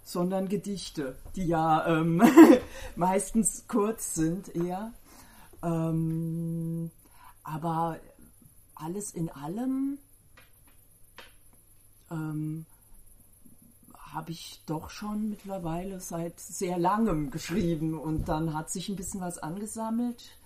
sondern 0.06 0.48
Gedichte, 0.48 1.18
die 1.36 1.48
ja 1.48 1.86
ähm, 1.86 2.22
meistens 2.96 3.66
kurz 3.68 4.16
sind 4.16 4.56
eher. 4.56 4.94
Ähm, 5.62 6.92
aber 7.44 8.00
alles 8.76 9.12
in 9.12 9.30
allem 9.30 9.98
ähm, 12.10 12.66
habe 14.14 14.32
ich 14.32 14.62
doch 14.66 14.90
schon 14.90 15.30
mittlerweile 15.30 16.00
seit 16.00 16.40
sehr 16.40 16.80
langem 16.80 17.32
geschrieben 17.32 18.00
und 18.00 18.30
dann 18.30 18.54
hat 18.54 18.72
sich 18.72 18.88
ein 18.88 18.96
bisschen 18.96 19.20
was 19.20 19.40
angesammelt. 19.40 20.39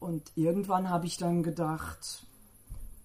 Und 0.00 0.32
irgendwann 0.36 0.90
habe 0.90 1.06
ich 1.06 1.16
dann 1.16 1.42
gedacht, 1.42 2.26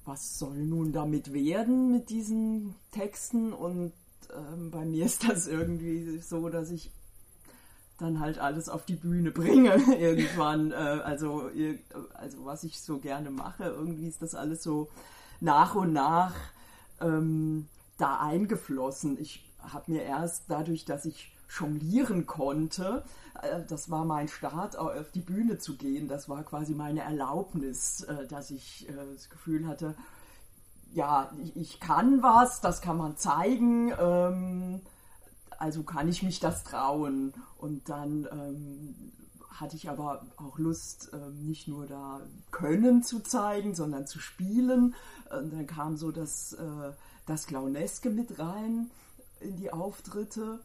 was 0.05 0.37
soll 0.37 0.57
nun 0.57 0.91
damit 0.91 1.33
werden 1.33 1.91
mit 1.91 2.09
diesen 2.09 2.75
Texten? 2.91 3.53
Und 3.53 3.93
ähm, 4.35 4.71
bei 4.71 4.85
mir 4.85 5.05
ist 5.05 5.27
das 5.27 5.47
irgendwie 5.47 6.19
so, 6.19 6.49
dass 6.49 6.69
ich 6.69 6.91
dann 7.97 8.19
halt 8.19 8.39
alles 8.39 8.69
auf 8.69 8.85
die 8.85 8.95
Bühne 8.95 9.31
bringe 9.31 9.75
irgendwann. 9.97 10.71
Äh, 10.71 10.75
also, 10.75 11.49
also 12.13 12.45
was 12.45 12.63
ich 12.63 12.81
so 12.81 12.99
gerne 12.99 13.31
mache, 13.31 13.65
irgendwie 13.65 14.07
ist 14.07 14.21
das 14.21 14.35
alles 14.35 14.63
so 14.63 14.89
nach 15.39 15.75
und 15.75 15.93
nach 15.93 16.35
ähm, 17.01 17.67
da 17.97 18.19
eingeflossen. 18.19 19.17
Ich 19.19 19.49
habe 19.59 19.91
mir 19.91 20.03
erst 20.03 20.43
dadurch, 20.49 20.85
dass 20.85 21.05
ich 21.05 21.33
jonglieren 21.49 22.25
konnte, 22.25 23.03
äh, 23.41 23.61
das 23.67 23.89
war 23.89 24.05
mein 24.05 24.27
Start, 24.27 24.77
au- 24.77 24.91
auf 24.91 25.11
die 25.11 25.21
Bühne 25.21 25.57
zu 25.59 25.77
gehen. 25.77 26.07
Das 26.07 26.29
war 26.29 26.43
quasi 26.43 26.73
meine 26.73 27.01
Erlaubnis, 27.01 28.01
äh, 28.03 28.27
dass 28.27 28.51
ich 28.51 28.87
äh, 28.89 28.93
das 29.13 29.29
Gefühl 29.29 29.67
hatte, 29.67 29.95
ja, 30.93 31.31
ich, 31.55 31.79
kann 31.79 32.21
was, 32.21 32.61
das 32.61 32.79
kann 32.81 32.97
man 32.97 33.17
zeigen, 33.17 33.91
ähm, 33.99 34.81
also 35.57 35.83
kann 35.83 36.07
ich 36.07 36.21
mich 36.21 36.39
das 36.39 36.63
trauen. 36.63 37.33
Und 37.57 37.89
dann 37.89 38.27
ähm, 38.31 38.95
hatte 39.49 39.75
ich 39.75 39.89
aber 39.89 40.25
auch 40.37 40.59
Lust, 40.59 41.09
ähm, 41.13 41.45
nicht 41.47 41.67
nur 41.67 41.87
da 41.87 42.21
Können 42.51 43.01
zu 43.03 43.21
zeigen, 43.21 43.73
sondern 43.73 44.05
zu 44.05 44.19
spielen. 44.19 44.93
Und 45.31 45.51
dann 45.53 45.65
kam 45.65 45.97
so 45.97 46.11
das, 46.11 46.55
das 47.25 47.47
Clowneske 47.47 48.11
mit 48.11 48.37
rein 48.37 48.91
in 49.39 49.55
die 49.57 49.73
Auftritte. 49.73 50.59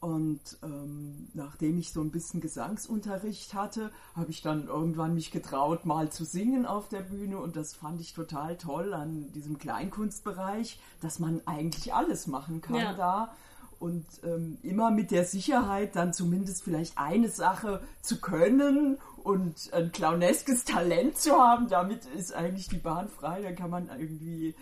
Und 0.00 0.40
ähm, 0.62 1.28
nachdem 1.34 1.78
ich 1.78 1.92
so 1.92 2.00
ein 2.00 2.10
bisschen 2.10 2.40
Gesangsunterricht 2.40 3.52
hatte, 3.52 3.92
habe 4.16 4.30
ich 4.30 4.40
dann 4.40 4.66
irgendwann 4.66 5.14
mich 5.14 5.30
getraut, 5.30 5.84
mal 5.84 6.10
zu 6.10 6.24
singen 6.24 6.64
auf 6.64 6.88
der 6.88 7.02
Bühne. 7.02 7.38
Und 7.38 7.54
das 7.54 7.74
fand 7.74 8.00
ich 8.00 8.14
total 8.14 8.56
toll 8.56 8.94
an 8.94 9.30
diesem 9.32 9.58
Kleinkunstbereich, 9.58 10.80
dass 11.02 11.18
man 11.18 11.42
eigentlich 11.46 11.92
alles 11.92 12.26
machen 12.26 12.62
kann 12.62 12.76
Ja. 12.76 12.94
da. 12.94 13.34
Und 13.78 14.06
ähm, 14.24 14.58
immer 14.62 14.90
mit 14.90 15.10
der 15.10 15.24
Sicherheit, 15.24 15.96
dann 15.96 16.12
zumindest 16.14 16.62
vielleicht 16.62 16.96
eine 16.98 17.28
Sache 17.28 17.82
zu 18.02 18.20
können 18.20 18.98
und 19.22 19.70
ein 19.72 19.92
clowneskes 19.92 20.64
Talent 20.64 21.18
zu 21.18 21.32
haben. 21.32 21.68
Damit 21.68 22.06
ist 22.06 22.34
eigentlich 22.34 22.68
die 22.68 22.78
Bahn 22.78 23.08
frei. 23.08 23.42
Dann 23.42 23.56
kann 23.56 23.70
man 23.70 23.88
irgendwie 23.98 24.54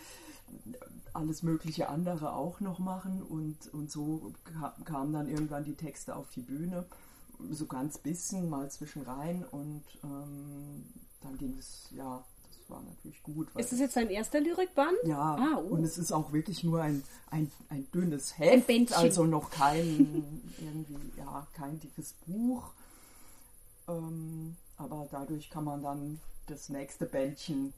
alles 1.18 1.42
mögliche 1.42 1.88
andere 1.88 2.32
auch 2.32 2.60
noch 2.60 2.78
machen 2.78 3.22
und, 3.22 3.72
und 3.74 3.90
so 3.90 4.32
ka- 4.44 4.76
kamen 4.84 5.12
dann 5.12 5.28
irgendwann 5.28 5.64
die 5.64 5.74
Texte 5.74 6.16
auf 6.16 6.30
die 6.30 6.40
Bühne, 6.40 6.86
so 7.50 7.66
ganz 7.66 7.98
bisschen 7.98 8.48
mal 8.48 8.70
zwischen 8.70 9.02
rein 9.02 9.44
und 9.50 9.82
ähm, 10.02 10.84
dann 11.22 11.36
ging 11.36 11.56
es, 11.58 11.88
ja, 11.90 12.24
das 12.48 12.70
war 12.70 12.82
natürlich 12.82 13.22
gut. 13.22 13.48
Ist 13.56 13.72
das 13.72 13.78
jetzt 13.78 13.96
dein 13.96 14.10
erster 14.10 14.40
Lyrikband? 14.40 14.96
Ja, 15.04 15.36
ah, 15.36 15.58
oh. 15.58 15.74
und 15.74 15.84
es 15.84 15.98
ist 15.98 16.12
auch 16.12 16.32
wirklich 16.32 16.64
nur 16.64 16.82
ein, 16.82 17.02
ein, 17.30 17.50
ein 17.68 17.86
dünnes 17.92 18.38
Heft, 18.38 18.68
Ein 18.68 18.88
also 18.92 19.24
noch 19.24 19.50
kein, 19.50 20.42
irgendwie, 20.58 21.18
ja, 21.18 21.46
kein 21.54 21.78
dickes 21.80 22.14
Buch. 22.26 22.70
Ähm, 23.88 24.56
aber 24.76 25.08
dadurch 25.10 25.50
kann 25.50 25.64
man 25.64 25.82
dann 25.82 26.20
das 26.46 26.68
nächste 26.68 27.06
Bändchen 27.06 27.72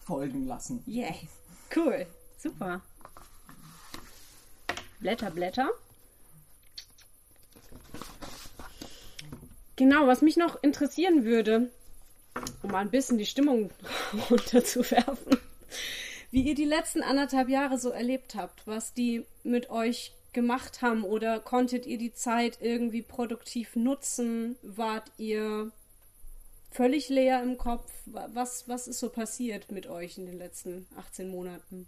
folgen 0.00 0.46
lassen. 0.46 0.82
Yeah, 0.86 1.14
cool, 1.74 2.06
super. 2.38 2.80
Blätter, 5.00 5.30
Blätter. 5.30 5.70
Genau, 9.76 10.08
was 10.08 10.22
mich 10.22 10.36
noch 10.36 10.60
interessieren 10.62 11.24
würde, 11.24 11.70
um 12.62 12.72
mal 12.72 12.80
ein 12.80 12.90
bisschen 12.90 13.16
die 13.16 13.26
Stimmung 13.26 13.70
runterzuwerfen, 14.30 15.38
wie 16.32 16.42
ihr 16.42 16.56
die 16.56 16.64
letzten 16.64 17.02
anderthalb 17.02 17.48
Jahre 17.48 17.78
so 17.78 17.90
erlebt 17.90 18.34
habt, 18.34 18.66
was 18.66 18.92
die 18.92 19.24
mit 19.44 19.70
euch 19.70 20.12
gemacht 20.32 20.82
haben 20.82 21.04
oder 21.04 21.40
konntet 21.40 21.86
ihr 21.86 21.96
die 21.96 22.12
Zeit 22.12 22.58
irgendwie 22.60 23.02
produktiv 23.02 23.76
nutzen? 23.76 24.56
Wart 24.62 25.10
ihr 25.16 25.70
völlig 26.70 27.08
leer 27.08 27.42
im 27.42 27.56
Kopf? 27.56 27.90
Was, 28.06 28.68
was 28.68 28.88
ist 28.88 28.98
so 28.98 29.08
passiert 29.08 29.70
mit 29.70 29.86
euch 29.86 30.18
in 30.18 30.26
den 30.26 30.38
letzten 30.38 30.86
18 30.96 31.28
Monaten? 31.28 31.86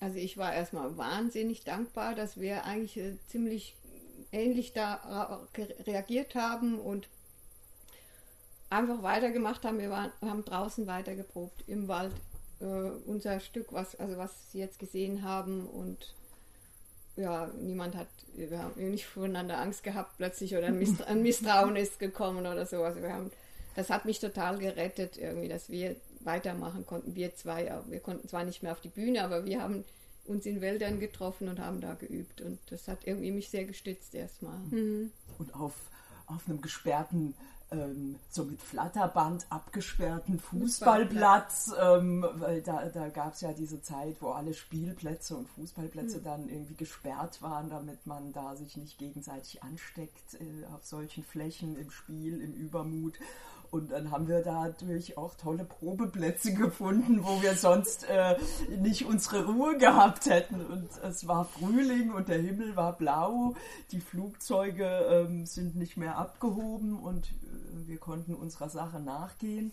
Also 0.00 0.18
ich 0.18 0.36
war 0.36 0.54
erstmal 0.54 0.96
wahnsinnig 0.96 1.64
dankbar, 1.64 2.14
dass 2.14 2.38
wir 2.40 2.64
eigentlich 2.64 2.96
äh, 2.96 3.16
ziemlich 3.26 3.76
ähnlich 4.32 4.72
da 4.72 5.46
reagiert 5.86 6.34
haben 6.34 6.78
und 6.78 7.08
einfach 8.70 9.02
weitergemacht 9.02 9.64
haben. 9.64 9.78
Wir, 9.78 9.90
waren, 9.90 10.12
wir 10.20 10.30
haben 10.30 10.44
draußen 10.44 10.86
weitergeprobt 10.86 11.64
im 11.66 11.88
Wald 11.88 12.12
äh, 12.60 12.64
unser 12.64 13.40
Stück, 13.40 13.72
was, 13.72 13.96
also 13.96 14.16
was 14.18 14.52
Sie 14.52 14.58
jetzt 14.58 14.78
gesehen 14.78 15.22
haben 15.22 15.66
und 15.66 16.14
ja, 17.16 17.50
niemand 17.58 17.96
hat, 17.96 18.08
wir 18.34 18.62
haben 18.62 18.90
nicht 18.90 19.06
voneinander 19.06 19.58
Angst 19.58 19.82
gehabt 19.82 20.12
plötzlich 20.18 20.56
oder 20.56 20.68
ein, 20.68 20.78
Mistra 20.78 21.04
ein 21.06 21.22
Misstrauen 21.22 21.74
ist 21.74 21.98
gekommen 21.98 22.46
oder 22.46 22.64
so. 22.64 22.84
Also 22.84 23.02
wir 23.02 23.12
haben, 23.12 23.32
das 23.74 23.90
hat 23.90 24.04
mich 24.04 24.20
total 24.20 24.58
gerettet 24.58 25.18
irgendwie, 25.18 25.48
dass 25.48 25.68
wir 25.68 25.96
weitermachen 26.28 26.86
konnten. 26.86 27.16
Wir 27.16 27.34
zwei, 27.34 27.72
wir 27.88 28.00
konnten 28.00 28.28
zwar 28.28 28.44
nicht 28.44 28.62
mehr 28.62 28.72
auf 28.72 28.80
die 28.80 28.88
Bühne, 28.88 29.24
aber 29.24 29.44
wir 29.44 29.60
haben 29.60 29.84
uns 30.26 30.46
in 30.46 30.60
Wäldern 30.60 31.00
getroffen 31.00 31.48
und 31.48 31.58
haben 31.58 31.80
da 31.80 31.94
geübt 31.94 32.40
und 32.40 32.58
das 32.70 32.86
hat 32.86 32.98
irgendwie 33.06 33.32
mich 33.32 33.48
sehr 33.48 33.64
gestützt 33.64 34.14
erstmal. 34.14 34.58
Mhm. 34.70 35.10
Und 35.38 35.54
auf, 35.54 35.74
auf 36.26 36.46
einem 36.46 36.60
gesperrten 36.60 37.34
ähm, 37.70 38.16
so 38.30 38.44
mit 38.44 38.60
Flatterband 38.62 39.46
abgesperrten 39.50 40.38
Fußballplatz, 40.38 41.72
ähm, 41.80 42.24
weil 42.34 42.62
da, 42.62 42.86
da 42.86 43.08
gab 43.08 43.34
es 43.34 43.42
ja 43.42 43.52
diese 43.52 43.82
Zeit, 43.82 44.16
wo 44.20 44.30
alle 44.30 44.54
Spielplätze 44.54 45.36
und 45.36 45.48
Fußballplätze 45.50 46.18
mhm. 46.18 46.24
dann 46.24 46.48
irgendwie 46.48 46.74
gesperrt 46.74 47.42
waren, 47.42 47.68
damit 47.68 48.06
man 48.06 48.32
da 48.32 48.56
sich 48.56 48.76
nicht 48.76 48.98
gegenseitig 48.98 49.62
ansteckt 49.62 50.34
äh, 50.34 50.66
auf 50.74 50.84
solchen 50.86 51.24
Flächen 51.24 51.76
im 51.76 51.90
Spiel, 51.90 52.40
im 52.40 52.54
Übermut. 52.54 53.14
Und 53.70 53.90
dann 53.90 54.10
haben 54.10 54.28
wir 54.28 54.42
da 54.42 54.66
natürlich 54.66 55.18
auch 55.18 55.34
tolle 55.34 55.64
Probeplätze 55.64 56.54
gefunden, 56.54 57.20
wo 57.22 57.42
wir 57.42 57.54
sonst 57.54 58.08
äh, 58.08 58.36
nicht 58.80 59.04
unsere 59.04 59.44
Ruhe 59.44 59.76
gehabt 59.76 60.26
hätten. 60.26 60.64
Und 60.64 60.88
es 61.02 61.28
war 61.28 61.44
Frühling 61.44 62.12
und 62.12 62.28
der 62.28 62.38
Himmel 62.38 62.76
war 62.76 62.96
blau. 62.96 63.54
Die 63.92 64.00
Flugzeuge 64.00 64.86
ähm, 64.86 65.44
sind 65.44 65.76
nicht 65.76 65.96
mehr 65.96 66.16
abgehoben 66.16 66.98
und 66.98 67.26
äh, 67.26 67.88
wir 67.88 67.98
konnten 67.98 68.34
unserer 68.34 68.70
Sache 68.70 69.00
nachgehen. 69.00 69.72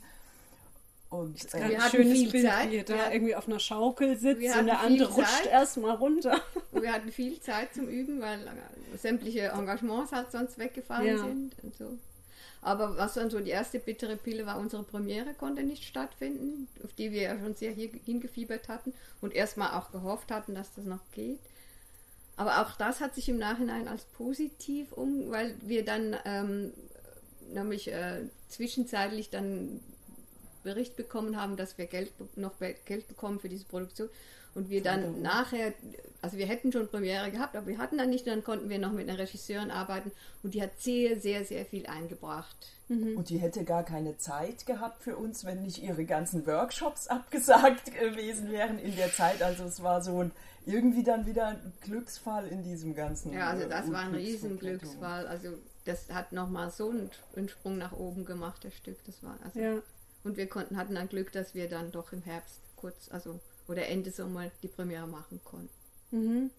Und 1.09 1.53
äh, 1.53 1.69
wir 1.69 1.81
hatten 1.81 1.95
schönes 1.95 2.19
viel 2.19 2.31
Bild, 2.31 2.47
Zeit. 2.47 2.71
wie 2.71 2.75
ihr 2.75 2.83
da 2.83 3.11
irgendwie 3.11 3.35
auf 3.35 3.47
einer 3.47 3.59
Schaukel 3.59 4.17
sitzt 4.17 4.57
und 4.57 4.65
der 4.65 4.81
andere 4.81 5.13
rutscht 5.13 5.45
erstmal 5.45 5.95
runter. 5.95 6.41
Und 6.71 6.81
wir 6.81 6.91
hatten 6.91 7.11
viel 7.11 7.39
Zeit 7.39 7.73
zum 7.73 7.87
Üben, 7.87 8.19
weil 8.19 8.39
sämtliche 8.97 9.47
Engagements 9.47 10.11
halt 10.11 10.31
sonst 10.31 10.57
weggefallen 10.57 11.07
ja. 11.07 11.17
sind 11.19 11.55
und 11.63 11.75
so. 11.75 11.97
Aber 12.65 12.97
was 12.97 13.13
dann 13.13 13.29
so 13.29 13.39
die 13.39 13.51
erste 13.51 13.77
bittere 13.77 14.17
Pille 14.17 14.47
war, 14.47 14.57
unsere 14.57 14.81
Premiere 14.81 15.35
konnte 15.35 15.61
nicht 15.61 15.83
stattfinden, 15.83 16.67
auf 16.83 16.93
die 16.93 17.11
wir 17.11 17.21
ja 17.21 17.37
schon 17.37 17.53
sehr 17.53 17.71
hingefiebert 17.71 18.69
hatten 18.69 18.91
und 19.21 19.35
erstmal 19.35 19.79
auch 19.79 19.91
gehofft 19.91 20.31
hatten, 20.31 20.55
dass 20.55 20.73
das 20.73 20.85
noch 20.85 21.11
geht. 21.11 21.37
Aber 22.37 22.61
auch 22.61 22.75
das 22.75 23.01
hat 23.01 23.13
sich 23.13 23.29
im 23.29 23.37
Nachhinein 23.37 23.87
als 23.87 24.05
positiv 24.05 24.93
um, 24.93 25.29
weil 25.29 25.55
wir 25.61 25.85
dann 25.85 26.15
ähm, 26.25 26.73
nämlich 27.53 27.93
äh, 27.93 28.23
zwischenzeitlich 28.49 29.29
dann 29.29 29.79
Bericht 30.63 30.95
bekommen 30.95 31.39
haben, 31.39 31.57
dass 31.57 31.77
wir 31.77 31.85
Geld 31.85 32.13
noch 32.35 32.53
Geld 32.57 33.07
bekommen 33.07 33.39
für 33.39 33.47
diese 33.47 33.65
Produktion 33.65 34.09
und 34.55 34.71
wir 34.71 34.81
dann 34.81 35.21
nachher, 35.21 35.71
also 36.25 36.39
wir 36.39 36.47
hätten 36.47 36.71
schon 36.71 36.87
Premiere 36.87 37.29
gehabt, 37.29 37.55
aber 37.55 37.67
wir 37.67 37.77
hatten 37.77 37.99
dann 37.99 38.09
nicht, 38.09 38.25
dann 38.25 38.43
konnten 38.43 38.67
wir 38.67 38.79
noch 38.79 38.91
mit 38.91 39.07
einer 39.07 39.19
Regisseurin 39.19 39.69
arbeiten 39.69 40.11
und 40.41 40.55
die 40.55 40.61
hat 40.63 40.71
sehr, 40.79 41.19
sehr, 41.19 41.45
sehr 41.45 41.67
viel 41.67 41.85
eingebracht. 41.85 42.55
Mhm. 42.87 43.15
Und 43.15 43.29
die 43.29 43.37
hätte 43.37 43.63
gar 43.63 43.83
keine 43.83 44.17
Zeit 44.17 44.65
gehabt 44.65 45.03
für 45.03 45.17
uns, 45.17 45.45
wenn 45.45 45.61
nicht 45.61 45.83
ihre 45.83 46.03
ganzen 46.03 46.47
Workshops 46.47 47.07
abgesagt 47.09 47.93
gewesen 47.93 48.51
wären 48.51 48.79
in 48.79 48.95
der 48.95 49.11
Zeit. 49.13 49.43
Also 49.43 49.65
es 49.65 49.83
war 49.83 50.01
so 50.01 50.23
ein 50.23 50.31
irgendwie 50.65 51.03
dann 51.03 51.27
wieder 51.27 51.49
ein 51.49 51.73
Glücksfall 51.81 52.47
in 52.47 52.63
diesem 52.63 52.95
ganzen. 52.95 53.31
Ja, 53.31 53.49
also 53.51 53.69
das 53.69 53.91
war 53.91 53.99
ein 53.99 54.15
Riesenglücksfall. 54.15 55.27
Also 55.27 55.49
das 55.85 56.09
hat 56.09 56.31
nochmal 56.31 56.71
so 56.71 56.89
einen, 56.89 57.11
einen, 57.35 57.49
Sprung 57.49 57.77
nach 57.77 57.91
oben 57.91 58.25
gemacht, 58.25 58.65
das 58.65 58.73
Stück. 58.73 58.97
Das 59.05 59.21
war 59.21 59.37
also. 59.43 59.59
Ja. 59.59 59.75
Und 60.23 60.37
wir 60.37 60.47
konnten, 60.47 60.75
hatten 60.77 60.95
dann 60.95 61.07
Glück, 61.07 61.31
dass 61.33 61.53
wir 61.53 61.69
dann 61.69 61.91
doch 61.91 62.11
im 62.13 62.23
Herbst 62.23 62.61
kurz, 62.77 63.11
also 63.11 63.39
oder 63.67 63.87
Ende 63.87 64.09
Sommer 64.09 64.49
die 64.63 64.67
Premiere 64.67 65.05
machen 65.05 65.39
konnten. 65.43 65.69
Mhm. 66.15 66.51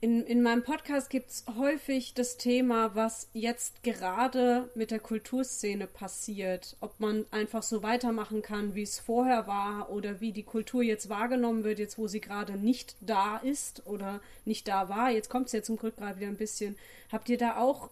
In, 0.00 0.24
in 0.24 0.42
meinem 0.42 0.62
Podcast 0.62 1.08
gibt 1.10 1.30
es 1.30 1.44
häufig 1.58 2.14
das 2.14 2.36
Thema, 2.36 2.94
was 2.94 3.28
jetzt 3.32 3.82
gerade 3.82 4.70
mit 4.74 4.90
der 4.90 5.00
Kulturszene 5.00 5.86
passiert. 5.86 6.76
Ob 6.80 7.00
man 7.00 7.24
einfach 7.32 7.62
so 7.62 7.82
weitermachen 7.82 8.42
kann, 8.42 8.74
wie 8.74 8.82
es 8.82 9.00
vorher 9.00 9.46
war 9.46 9.90
oder 9.90 10.20
wie 10.20 10.32
die 10.32 10.44
Kultur 10.44 10.82
jetzt 10.82 11.08
wahrgenommen 11.08 11.64
wird, 11.64 11.78
jetzt 11.78 11.98
wo 11.98 12.06
sie 12.06 12.20
gerade 12.20 12.52
nicht 12.52 12.94
da 13.00 13.38
ist 13.38 13.86
oder 13.86 14.20
nicht 14.44 14.68
da 14.68 14.88
war. 14.88 15.10
Jetzt 15.10 15.30
kommt 15.30 15.46
es 15.46 15.52
ja 15.52 15.62
zum 15.62 15.76
Glück 15.76 15.96
gerade 15.96 16.20
wieder 16.20 16.28
ein 16.28 16.36
bisschen. 16.36 16.76
Habt 17.10 17.28
ihr 17.30 17.38
da 17.38 17.56
auch 17.56 17.90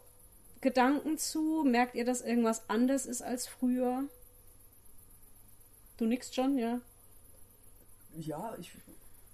Gedanken 0.61 1.19
zu? 1.19 1.64
Merkt 1.67 1.95
ihr, 1.97 2.05
dass 2.05 2.21
irgendwas 2.21 2.69
anders 2.69 3.07
ist 3.07 3.23
als 3.23 3.47
früher? 3.47 4.05
Du 5.97 6.05
nix, 6.05 6.31
John, 6.37 6.59
ja? 6.59 6.81
ja, 8.17 8.55
ich 8.61 8.71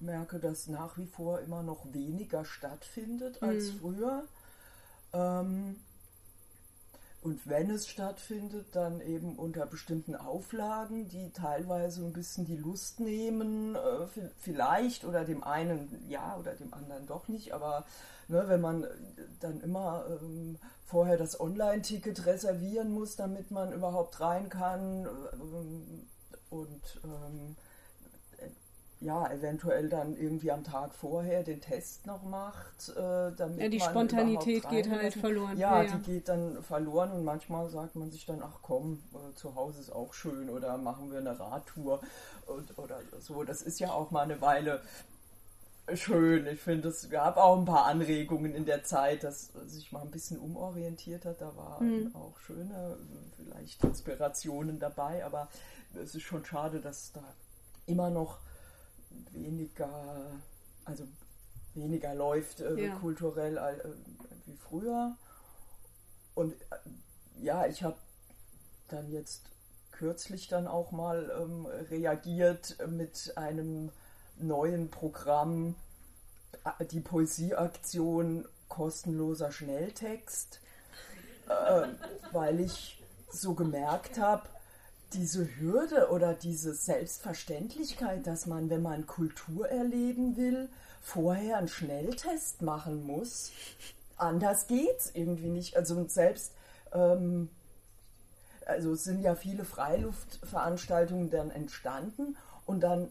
merke, 0.00 0.38
dass 0.38 0.66
nach 0.66 0.96
wie 0.96 1.06
vor 1.06 1.40
immer 1.40 1.62
noch 1.62 1.92
weniger 1.92 2.44
stattfindet 2.44 3.42
als 3.42 3.72
mhm. 3.72 3.78
früher. 3.78 4.24
Ähm, 5.12 5.76
und 7.22 7.46
wenn 7.46 7.70
es 7.70 7.86
stattfindet, 7.86 8.68
dann 8.72 9.02
eben 9.02 9.36
unter 9.36 9.66
bestimmten 9.66 10.16
Auflagen, 10.16 11.08
die 11.08 11.30
teilweise 11.32 12.02
ein 12.02 12.14
bisschen 12.14 12.46
die 12.46 12.56
Lust 12.56 12.98
nehmen, 12.98 13.74
äh, 13.74 14.06
vielleicht 14.38 15.04
oder 15.04 15.24
dem 15.24 15.44
einen 15.44 16.02
ja 16.08 16.36
oder 16.38 16.54
dem 16.54 16.72
anderen 16.72 17.06
doch 17.06 17.28
nicht. 17.28 17.52
Aber 17.52 17.84
ne, 18.28 18.44
wenn 18.46 18.62
man 18.62 18.86
dann 19.40 19.60
immer 19.60 20.06
ähm, 20.08 20.58
vorher 20.86 21.18
das 21.18 21.38
Online-Ticket 21.38 22.24
reservieren 22.24 22.90
muss, 22.90 23.16
damit 23.16 23.50
man 23.50 23.72
überhaupt 23.72 24.18
rein 24.20 24.48
kann 24.48 25.06
ähm, 25.34 26.06
und 26.48 27.00
ähm, 27.04 27.56
ja, 29.00 29.30
eventuell 29.30 29.88
dann 29.88 30.14
irgendwie 30.16 30.52
am 30.52 30.62
Tag 30.62 30.94
vorher 30.94 31.42
den 31.42 31.60
Test 31.60 32.06
noch 32.06 32.22
macht, 32.22 32.90
äh, 32.90 33.32
damit 33.36 33.58
ja, 33.58 33.68
die 33.68 33.80
Spontanität 33.80 34.68
geht 34.68 34.90
halt 34.90 35.14
verloren. 35.14 35.56
Ja, 35.56 35.82
ja, 35.82 35.90
die 35.96 36.12
geht 36.12 36.28
dann 36.28 36.62
verloren 36.62 37.10
und 37.12 37.24
manchmal 37.24 37.70
sagt 37.70 37.96
man 37.96 38.10
sich 38.10 38.26
dann, 38.26 38.42
ach 38.42 38.58
komm, 38.62 39.02
äh, 39.14 39.34
zu 39.36 39.54
Hause 39.54 39.80
ist 39.80 39.90
auch 39.90 40.12
schön 40.12 40.50
oder 40.50 40.76
machen 40.76 41.10
wir 41.10 41.18
eine 41.18 41.38
Radtour 41.38 42.00
und, 42.46 42.78
oder 42.78 43.00
so. 43.20 43.42
Das 43.42 43.62
ist 43.62 43.80
ja 43.80 43.90
auch 43.90 44.10
mal 44.10 44.22
eine 44.22 44.40
Weile 44.42 44.82
schön. 45.94 46.46
Ich 46.46 46.60
finde, 46.60 46.88
es 46.88 47.08
gab 47.08 47.36
auch 47.38 47.58
ein 47.58 47.64
paar 47.64 47.86
Anregungen 47.86 48.54
in 48.54 48.66
der 48.66 48.84
Zeit, 48.84 49.24
dass 49.24 49.50
sich 49.66 49.92
mal 49.92 50.02
ein 50.02 50.10
bisschen 50.10 50.38
umorientiert 50.38 51.24
hat. 51.24 51.40
Da 51.40 51.56
waren 51.56 52.04
mhm. 52.04 52.14
auch 52.14 52.38
schöne, 52.40 52.98
vielleicht 53.36 53.82
Inspirationen 53.82 54.78
dabei, 54.78 55.24
aber 55.24 55.48
es 55.94 56.14
ist 56.14 56.22
schon 56.22 56.44
schade, 56.44 56.80
dass 56.80 57.12
da 57.12 57.24
immer 57.86 58.10
noch 58.10 58.38
weniger, 59.32 60.40
also 60.84 61.06
weniger 61.74 62.14
läuft 62.14 62.60
äh, 62.60 62.86
ja. 62.86 62.96
kulturell 62.96 63.56
äh, 63.56 63.84
wie 64.46 64.56
früher. 64.56 65.16
Und 66.34 66.54
äh, 66.54 66.76
ja, 67.40 67.66
ich 67.66 67.82
habe 67.82 67.96
dann 68.88 69.10
jetzt 69.10 69.42
kürzlich 69.90 70.48
dann 70.48 70.66
auch 70.66 70.92
mal 70.92 71.30
ähm, 71.40 71.66
reagiert 71.90 72.76
mit 72.88 73.32
einem 73.36 73.92
neuen 74.38 74.90
Programm, 74.90 75.74
äh, 76.64 76.84
die 76.86 77.00
Poesieaktion 77.00 78.46
kostenloser 78.68 79.52
Schnelltext, 79.52 80.60
äh, 81.48 81.88
weil 82.32 82.60
ich 82.60 83.02
so 83.30 83.54
gemerkt 83.54 84.18
habe, 84.18 84.48
diese 85.12 85.48
Hürde 85.58 86.10
oder 86.10 86.34
diese 86.34 86.74
Selbstverständlichkeit, 86.74 88.26
dass 88.26 88.46
man, 88.46 88.70
wenn 88.70 88.82
man 88.82 89.06
Kultur 89.06 89.68
erleben 89.68 90.36
will, 90.36 90.68
vorher 91.00 91.58
einen 91.58 91.68
Schnelltest 91.68 92.62
machen 92.62 93.06
muss. 93.06 93.50
Anders 94.16 94.66
geht's 94.66 95.10
irgendwie 95.14 95.48
nicht. 95.48 95.76
Also 95.76 96.06
selbst, 96.08 96.52
ähm, 96.92 97.48
also 98.66 98.92
es 98.92 99.04
sind 99.04 99.22
ja 99.22 99.34
viele 99.34 99.64
Freiluftveranstaltungen 99.64 101.30
dann 101.30 101.50
entstanden 101.50 102.36
und 102.66 102.80
dann 102.80 103.10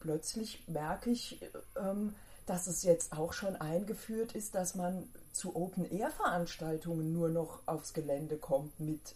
plötzlich 0.00 0.66
merke 0.68 1.10
ich, 1.10 1.40
ähm, 1.76 2.14
dass 2.46 2.66
es 2.66 2.82
jetzt 2.82 3.12
auch 3.12 3.32
schon 3.32 3.56
eingeführt 3.56 4.32
ist, 4.32 4.54
dass 4.54 4.74
man 4.74 5.08
zu 5.32 5.54
Open-Air-Veranstaltungen 5.54 7.12
nur 7.12 7.28
noch 7.28 7.60
aufs 7.66 7.92
Gelände 7.92 8.38
kommt 8.38 8.80
mit 8.80 9.14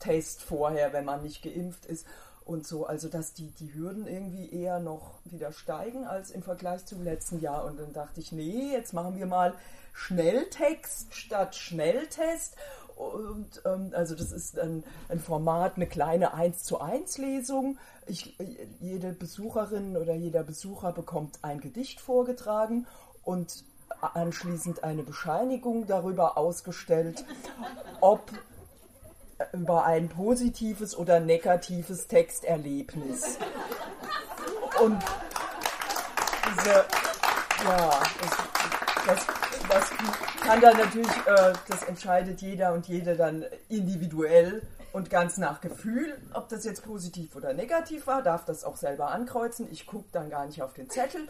Test 0.00 0.42
vorher, 0.42 0.92
wenn 0.92 1.04
man 1.04 1.22
nicht 1.22 1.42
geimpft 1.42 1.86
ist 1.86 2.06
und 2.44 2.66
so. 2.66 2.86
Also 2.86 3.08
dass 3.08 3.32
die, 3.32 3.50
die 3.52 3.72
Hürden 3.72 4.06
irgendwie 4.06 4.50
eher 4.50 4.80
noch 4.80 5.20
wieder 5.24 5.52
steigen 5.52 6.04
als 6.04 6.30
im 6.30 6.42
Vergleich 6.42 6.84
zum 6.86 7.02
letzten 7.02 7.40
Jahr. 7.40 7.64
Und 7.64 7.78
dann 7.78 7.92
dachte 7.92 8.20
ich, 8.20 8.32
nee, 8.32 8.72
jetzt 8.72 8.92
machen 8.92 9.16
wir 9.16 9.26
mal 9.26 9.54
Schnelltext 9.92 11.14
statt 11.14 11.54
Schnelltest. 11.54 12.56
Und 12.96 13.62
ähm, 13.64 13.92
also 13.94 14.14
das 14.14 14.30
ist 14.30 14.58
ein, 14.58 14.84
ein 15.08 15.20
Format, 15.20 15.76
eine 15.76 15.86
kleine 15.86 16.34
1 16.34 16.64
zu 16.64 16.80
1 16.80 17.18
Lesung. 17.18 17.78
Ich, 18.06 18.36
jede 18.80 19.12
Besucherin 19.12 19.96
oder 19.96 20.14
jeder 20.14 20.42
Besucher 20.42 20.92
bekommt 20.92 21.38
ein 21.42 21.60
Gedicht 21.60 22.00
vorgetragen 22.00 22.86
und 23.22 23.64
anschließend 24.00 24.84
eine 24.84 25.02
Bescheinigung 25.02 25.86
darüber 25.86 26.36
ausgestellt, 26.36 27.24
ob 28.00 28.20
über 29.52 29.84
ein 29.84 30.08
positives 30.08 30.96
oder 30.96 31.20
negatives 31.20 32.06
Texterlebnis. 32.06 33.38
Und 34.82 35.02
diese, 36.46 36.84
ja, 37.64 37.90
das, 38.20 38.36
das, 39.06 39.26
das 39.68 39.90
kann 40.40 40.60
dann 40.60 40.76
natürlich, 40.76 41.16
äh, 41.26 41.52
das 41.68 41.82
entscheidet 41.84 42.40
jeder 42.40 42.72
und 42.72 42.86
jede 42.88 43.16
dann 43.16 43.44
individuell 43.68 44.62
und 44.92 45.10
ganz 45.10 45.36
nach 45.38 45.60
Gefühl, 45.60 46.18
ob 46.32 46.48
das 46.48 46.64
jetzt 46.64 46.84
positiv 46.84 47.36
oder 47.36 47.52
negativ 47.52 48.06
war, 48.06 48.22
darf 48.22 48.44
das 48.44 48.64
auch 48.64 48.76
selber 48.76 49.10
ankreuzen. 49.10 49.68
Ich 49.70 49.86
gucke 49.86 50.08
dann 50.12 50.30
gar 50.30 50.46
nicht 50.46 50.62
auf 50.62 50.74
den 50.74 50.90
Zettel 50.90 51.28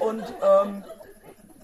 und 0.00 0.22
ähm, 0.42 0.84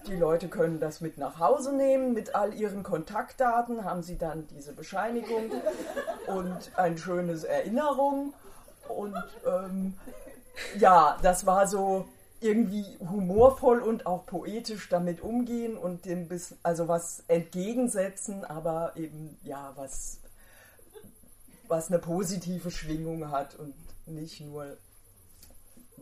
die 0.09 0.15
Leute 0.15 0.47
können 0.47 0.79
das 0.79 1.01
mit 1.01 1.17
nach 1.17 1.39
Hause 1.39 1.73
nehmen, 1.73 2.13
mit 2.13 2.35
all 2.35 2.53
ihren 2.53 2.83
Kontaktdaten 2.83 3.85
haben 3.85 4.01
sie 4.01 4.17
dann 4.17 4.47
diese 4.47 4.73
Bescheinigung 4.73 5.51
und 6.27 6.71
ein 6.75 6.97
schönes 6.97 7.43
Erinnerung. 7.43 8.33
Und 8.87 9.23
ähm, 9.45 9.93
ja, 10.77 11.17
das 11.21 11.45
war 11.45 11.67
so 11.67 12.07
irgendwie 12.41 12.85
humorvoll 12.99 13.81
und 13.81 14.05
auch 14.05 14.25
poetisch 14.25 14.89
damit 14.89 15.21
umgehen 15.21 15.77
und 15.77 16.05
dem 16.05 16.27
bis, 16.27 16.55
also 16.63 16.87
was 16.87 17.23
entgegensetzen, 17.27 18.45
aber 18.45 18.93
eben 18.95 19.37
ja, 19.43 19.73
was, 19.75 20.19
was 21.67 21.89
eine 21.89 21.99
positive 21.99 22.71
Schwingung 22.71 23.29
hat 23.29 23.55
und 23.55 23.75
nicht 24.07 24.41
nur 24.41 24.77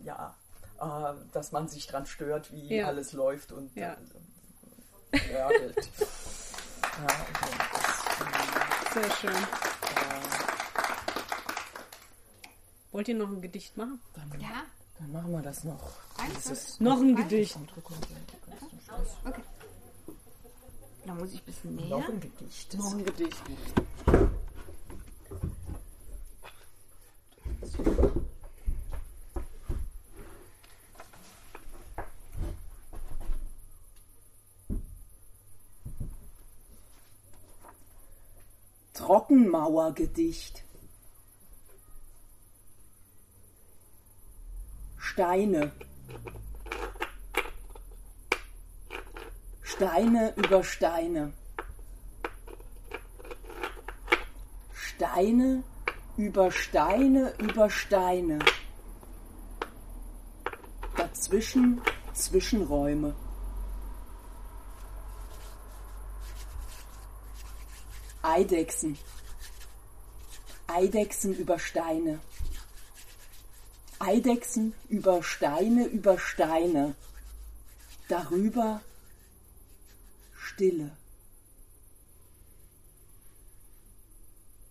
ja, 0.04 0.36
äh, 0.80 1.13
dass 1.32 1.52
man 1.52 1.68
sich 1.68 1.88
dran 1.88 2.06
stört, 2.06 2.52
wie 2.52 2.76
ja. 2.76 2.88
alles 2.88 3.13
läuft 3.13 3.52
und 3.52 3.76
ja. 3.76 3.98
äh, 5.12 5.34
ja, 5.34 5.46
halt. 5.48 5.76
ja, 6.84 7.08
das, 8.18 8.94
Sehr 8.94 9.12
schön. 9.12 9.48
Wollt 12.92 13.08
ihr 13.08 13.16
noch 13.16 13.30
ein 13.30 13.42
Gedicht 13.42 13.78
machen? 13.78 14.02
Dann, 14.13 14.42
ja. 14.42 14.63
Dann 15.00 15.12
machen 15.12 15.32
wir 15.32 15.42
das 15.42 15.63
noch. 15.63 15.94
Dieses, 16.36 16.80
noch 16.80 17.00
ein 17.00 17.16
Gedicht. 17.16 17.58
Okay. 19.24 19.42
Da 21.06 21.13
muss 21.13 21.32
ich 21.32 21.42
ein 21.42 21.46
bisschen 21.46 21.76
näher. 21.76 21.90
Noch 21.90 22.10
ein 22.10 22.20
Gedicht. 22.20 22.74
Noch 22.74 22.94
ein 22.94 23.06
Gedicht. 23.06 23.44
Trockenmauergedicht. 39.47 40.63
Steine. 44.97 45.71
Steine 49.62 50.33
über 50.36 50.63
Steine. 50.63 51.33
Steine 54.73 55.63
über 56.17 56.51
Steine 56.51 57.33
über 57.38 57.69
Steine. 57.69 58.39
Dazwischen 60.95 61.81
Zwischenräume. 62.13 63.15
Eidechsen. 68.23 68.97
Eidechsen 70.78 71.34
über 71.36 71.58
Steine. 71.58 72.20
Eidechsen 73.98 74.76
über 74.90 75.24
Steine 75.24 75.86
über 75.86 76.20
Steine. 76.20 76.94
Darüber 78.10 78.82
Stille. 80.38 80.92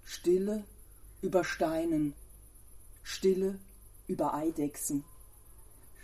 Stille 0.05 0.63
über 1.23 1.43
Steinen. 1.43 2.15
Stille 3.03 3.59
über 4.07 4.33
Eidechsen. 4.33 5.05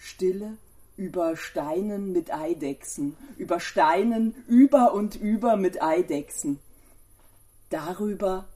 Stille 0.00 0.58
über 0.96 1.36
Steinen 1.36 2.10
mit 2.10 2.34
Eidechsen. 2.34 3.16
Über 3.36 3.60
Steinen 3.60 4.34
über 4.48 4.94
und 4.94 5.14
über 5.14 5.56
mit 5.56 5.80
Eidechsen 5.80 6.58
darüber 7.70 8.48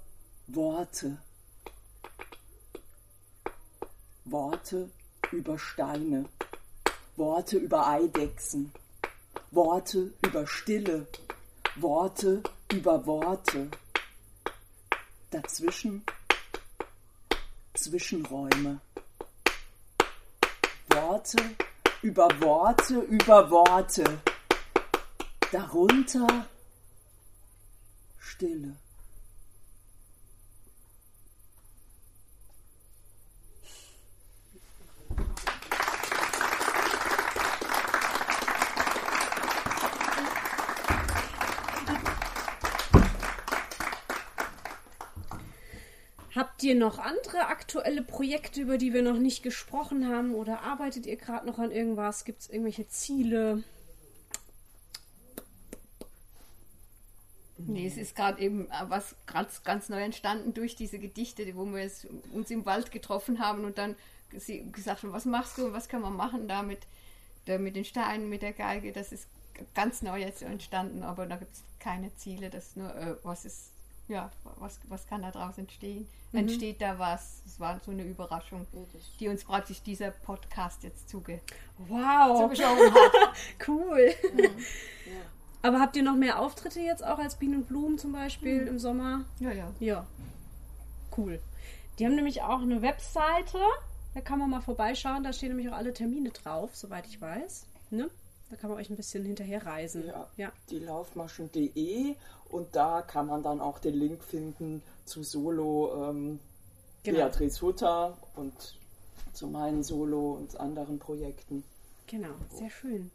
Worte. 0.48 1.18
Worte 4.28 4.90
über 5.30 5.56
Steine, 5.56 6.24
Worte 7.14 7.58
über 7.58 7.86
Eidechsen, 7.86 8.72
Worte 9.52 10.12
über 10.20 10.48
Stille, 10.48 11.06
Worte 11.76 12.42
über 12.72 13.06
Worte. 13.06 13.70
Dazwischen 15.30 16.04
Zwischenräume. 17.74 18.80
Worte 20.88 21.38
über 22.02 22.28
Worte 22.40 22.98
über 22.98 23.48
Worte. 23.48 24.22
Darunter 25.52 26.46
Stille. 28.18 28.74
Habt 46.36 46.55
ihr 46.66 46.74
noch 46.74 46.98
andere 46.98 47.46
aktuelle 47.46 48.02
Projekte, 48.02 48.60
über 48.60 48.78
die 48.78 48.92
wir 48.92 49.02
noch 49.02 49.18
nicht 49.18 49.42
gesprochen 49.42 50.08
haben? 50.08 50.34
Oder 50.34 50.62
arbeitet 50.62 51.06
ihr 51.06 51.16
gerade 51.16 51.46
noch 51.46 51.58
an 51.58 51.70
irgendwas? 51.70 52.24
Gibt 52.24 52.42
es 52.42 52.50
irgendwelche 52.50 52.88
Ziele? 52.88 53.62
Nee, 57.58 57.86
es 57.86 57.96
ist 57.96 58.14
gerade 58.14 58.40
eben 58.40 58.68
was 58.88 59.14
ganz, 59.26 59.62
ganz 59.64 59.88
neu 59.88 60.02
entstanden 60.02 60.52
durch 60.52 60.76
diese 60.76 60.98
Gedichte, 60.98 61.42
wo 61.56 61.64
wir 61.64 61.90
uns 62.32 62.50
im 62.50 62.66
Wald 62.66 62.90
getroffen 62.90 63.38
haben 63.38 63.64
und 63.64 63.78
dann 63.78 63.96
gesagt 64.72 65.02
haben, 65.02 65.12
was 65.12 65.24
machst 65.24 65.56
du 65.56 65.66
und 65.66 65.72
was 65.72 65.88
kann 65.88 66.02
man 66.02 66.14
machen 66.14 66.48
damit, 66.48 66.80
da 67.46 67.58
mit 67.58 67.76
den 67.76 67.84
Steinen, 67.84 68.28
mit 68.28 68.42
der 68.42 68.52
Geige. 68.52 68.92
Das 68.92 69.12
ist 69.12 69.28
ganz 69.74 70.02
neu 70.02 70.20
jetzt 70.20 70.42
entstanden, 70.42 71.02
aber 71.02 71.26
da 71.26 71.36
gibt 71.36 71.54
es 71.54 71.62
keine 71.78 72.14
Ziele. 72.16 72.50
Das 72.50 72.76
nur, 72.76 72.94
äh, 72.94 73.16
was 73.22 73.44
ist 73.44 73.70
ja, 74.08 74.30
was, 74.58 74.78
was 74.88 75.06
kann 75.06 75.22
da 75.22 75.30
draus 75.30 75.58
entstehen? 75.58 76.06
Mhm. 76.32 76.38
Entsteht 76.40 76.80
da 76.80 76.98
was? 76.98 77.42
Es 77.46 77.58
war 77.58 77.80
so 77.84 77.90
eine 77.90 78.04
Überraschung, 78.04 78.66
die 79.20 79.28
uns 79.28 79.44
praktisch 79.44 79.82
dieser 79.82 80.10
Podcast 80.10 80.82
jetzt 80.82 81.08
zuge 81.08 81.40
wow. 81.88 82.40
zugeschoben 82.40 82.94
hat. 82.94 83.12
cool. 83.68 84.14
Mhm. 84.32 84.42
Ja. 84.42 85.20
Aber 85.62 85.80
habt 85.80 85.96
ihr 85.96 86.02
noch 86.02 86.14
mehr 86.14 86.38
Auftritte 86.38 86.80
jetzt 86.80 87.04
auch 87.04 87.18
als 87.18 87.36
Bienen 87.36 87.56
und 87.56 87.68
Blumen 87.68 87.98
zum 87.98 88.12
Beispiel 88.12 88.62
mhm. 88.62 88.68
im 88.68 88.78
Sommer? 88.78 89.24
Ja, 89.40 89.52
ja. 89.52 89.72
Ja. 89.80 90.06
Cool. 91.16 91.40
Die 91.98 92.04
haben 92.04 92.14
nämlich 92.14 92.42
auch 92.42 92.60
eine 92.60 92.82
Webseite, 92.82 93.58
da 94.14 94.20
kann 94.20 94.38
man 94.38 94.50
mal 94.50 94.60
vorbeischauen, 94.60 95.24
da 95.24 95.32
stehen 95.32 95.48
nämlich 95.48 95.70
auch 95.70 95.76
alle 95.76 95.94
Termine 95.94 96.30
drauf, 96.30 96.76
soweit 96.76 97.06
ich 97.06 97.20
weiß. 97.20 97.66
Ne? 97.90 98.10
Da 98.50 98.56
kann 98.56 98.70
man 98.70 98.78
euch 98.78 98.90
ein 98.90 98.96
bisschen 98.96 99.24
hinterher 99.24 99.66
reisen. 99.66 100.06
Ja, 100.06 100.30
ja. 100.36 100.52
die 100.70 100.78
laufmaschen.de 100.78 102.14
und 102.48 102.76
da 102.76 103.02
kann 103.02 103.26
man 103.26 103.42
dann 103.42 103.60
auch 103.60 103.78
den 103.78 103.94
Link 103.94 104.22
finden 104.22 104.82
zu 105.04 105.22
Solo 105.22 106.10
ähm, 106.10 106.38
Genau. 107.06 107.18
Beatrice 107.18 107.62
Hutter 107.62 108.18
und 108.34 108.52
zu 109.32 109.46
meinen 109.46 109.84
Solo 109.84 110.32
und 110.32 110.58
anderen 110.58 110.98
Projekten. 110.98 111.62
Genau, 112.08 112.34
sehr 112.50 112.70
schön. 112.70 113.12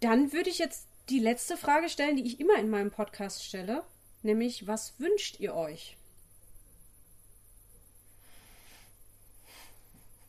Dann 0.00 0.32
würde 0.32 0.50
ich 0.50 0.58
jetzt 0.58 0.88
die 1.08 1.20
letzte 1.20 1.56
Frage 1.56 1.88
stellen, 1.88 2.16
die 2.16 2.26
ich 2.26 2.40
immer 2.40 2.58
in 2.58 2.68
meinem 2.68 2.90
Podcast 2.90 3.44
stelle, 3.44 3.84
nämlich 4.22 4.66
was 4.66 4.98
wünscht 4.98 5.38
ihr 5.38 5.54
euch? 5.54 5.96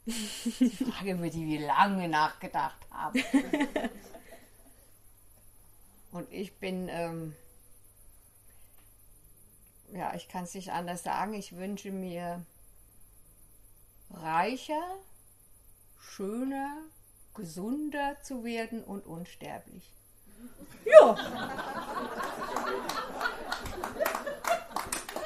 Frage, 0.08 1.12
über 1.12 1.30
die 1.30 1.46
wir 1.46 1.68
lange 1.68 2.08
nachgedacht 2.08 2.80
haben. 2.92 3.24
Und 6.12 6.32
ich 6.32 6.58
bin, 6.58 6.88
ähm, 6.90 7.36
ja, 9.92 10.14
ich 10.16 10.30
kann 10.30 10.46
es 10.46 10.54
nicht 10.54 10.72
anders 10.72 11.04
sagen, 11.04 11.34
ich 11.34 11.56
wünsche 11.56 11.92
mir 11.92 12.46
reicher, 14.12 14.82
schöner, 16.00 16.78
gesunder 17.36 18.16
zu 18.24 18.46
werden 18.46 18.84
und 18.84 19.06
unsterblich. 19.06 19.92
Ja, 20.86 21.16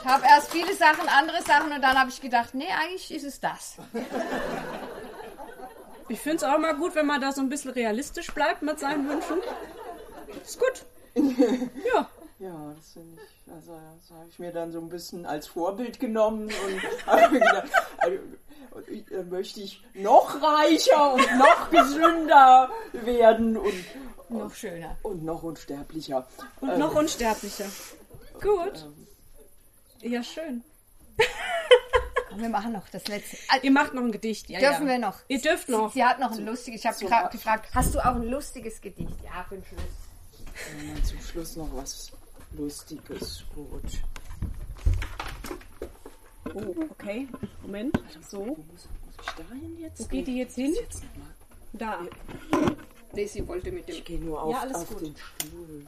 Ich 0.03 0.07
habe 0.07 0.25
erst 0.25 0.51
viele 0.51 0.75
Sachen, 0.75 1.07
andere 1.07 1.43
Sachen 1.43 1.71
und 1.71 1.81
dann 1.81 1.97
habe 1.97 2.09
ich 2.09 2.19
gedacht, 2.19 2.55
nee, 2.55 2.71
eigentlich 2.71 3.13
ist 3.13 3.23
es 3.23 3.39
das. 3.39 3.77
Ich 6.11 6.19
finde 6.19 6.37
es 6.37 6.43
auch 6.43 6.57
mal 6.57 6.75
gut, 6.75 6.95
wenn 6.95 7.05
man 7.05 7.21
da 7.21 7.31
so 7.31 7.41
ein 7.41 7.49
bisschen 7.49 7.71
realistisch 7.71 8.31
bleibt 8.33 8.61
mit 8.61 8.79
seinen 8.79 9.07
Wünschen. 9.07 9.37
Ist 10.43 10.59
gut. 10.59 10.85
Ja. 11.93 12.09
Ja, 12.39 12.73
das 12.75 12.93
finde 12.93 13.21
ich, 13.21 13.53
also 13.53 13.73
das 13.73 14.17
habe 14.17 14.27
ich 14.29 14.39
mir 14.39 14.51
dann 14.51 14.71
so 14.71 14.79
ein 14.79 14.89
bisschen 14.89 15.27
als 15.27 15.45
Vorbild 15.45 15.99
genommen 15.99 16.45
und 16.45 17.05
habe 17.05 17.33
mir 17.33 17.39
gedacht, 17.39 17.69
also, 17.99 18.17
dann 19.11 19.29
möchte 19.29 19.59
ich 19.61 19.83
noch 19.93 20.41
reicher 20.41 21.13
und 21.13 21.37
noch 21.37 21.69
gesünder 21.69 22.71
werden 22.93 23.57
und, 23.57 23.73
Noch 24.29 24.55
schöner. 24.55 24.97
und 25.03 25.23
noch 25.23 25.43
unsterblicher. 25.43 26.27
Und 26.61 26.79
noch 26.79 26.95
unsterblicher. 26.95 27.65
Gut. 28.41 28.87
Ja, 29.99 30.23
schön. 30.23 30.63
Komm, 32.31 32.41
wir 32.41 32.49
machen 32.49 32.71
noch 32.73 32.87
das 32.89 33.07
letzte. 33.07 33.37
Ah, 33.49 33.57
Ihr 33.61 33.71
macht 33.71 33.93
noch 33.93 34.01
ein 34.01 34.11
Gedicht. 34.11 34.49
Ja, 34.49 34.59
Dürfen 34.59 34.87
ja. 34.87 34.93
wir 34.93 34.99
noch? 34.99 35.17
Ihr 35.27 35.41
dürft 35.41 35.69
noch. 35.69 35.93
Sie 35.93 36.03
hat 36.03 36.19
noch 36.19 36.31
ein 36.31 36.45
lustiges. 36.45 36.81
Ich 36.81 36.85
habe 37.11 37.25
Ab- 37.25 37.31
gefragt, 37.31 37.69
hast 37.75 37.93
du 37.93 37.99
auch 37.99 38.15
ein 38.15 38.27
lustiges 38.27 38.79
Gedicht? 38.81 39.13
Ja, 39.23 39.43
für 39.47 39.55
den 39.55 39.65
Schluss. 39.65 39.81
Dann 40.95 41.03
zum 41.03 41.19
Schluss 41.21 41.55
noch 41.55 41.69
was 41.75 42.11
Lustiges. 42.53 43.43
Gut. 43.55 43.81
Oh, 46.53 46.75
okay. 46.91 47.27
Moment. 47.61 47.97
So. 48.29 48.39
Wo 48.39 48.45
muss, 48.45 48.87
muss 49.05 49.15
ich 49.25 49.31
da 49.31 49.43
hin 49.53 49.77
jetzt? 49.79 49.99
Wo 50.01 50.05
geht 50.07 50.27
die 50.27 50.37
jetzt 50.37 50.55
hin? 50.55 50.73
Jetzt. 50.73 51.03
Da. 51.73 51.99
Nee, 53.13 53.25
sie 53.27 53.47
wollte 53.47 53.71
mit 53.71 53.87
dem. 53.87 53.95
Ich 53.95 54.05
gehe 54.05 54.19
nur 54.19 54.41
auf, 54.41 54.53
Ja, 54.53 54.61
alles 54.61 54.75
auf 54.77 54.89
gut. 54.89 55.01
den 55.01 55.15
Stuhl. 55.15 55.85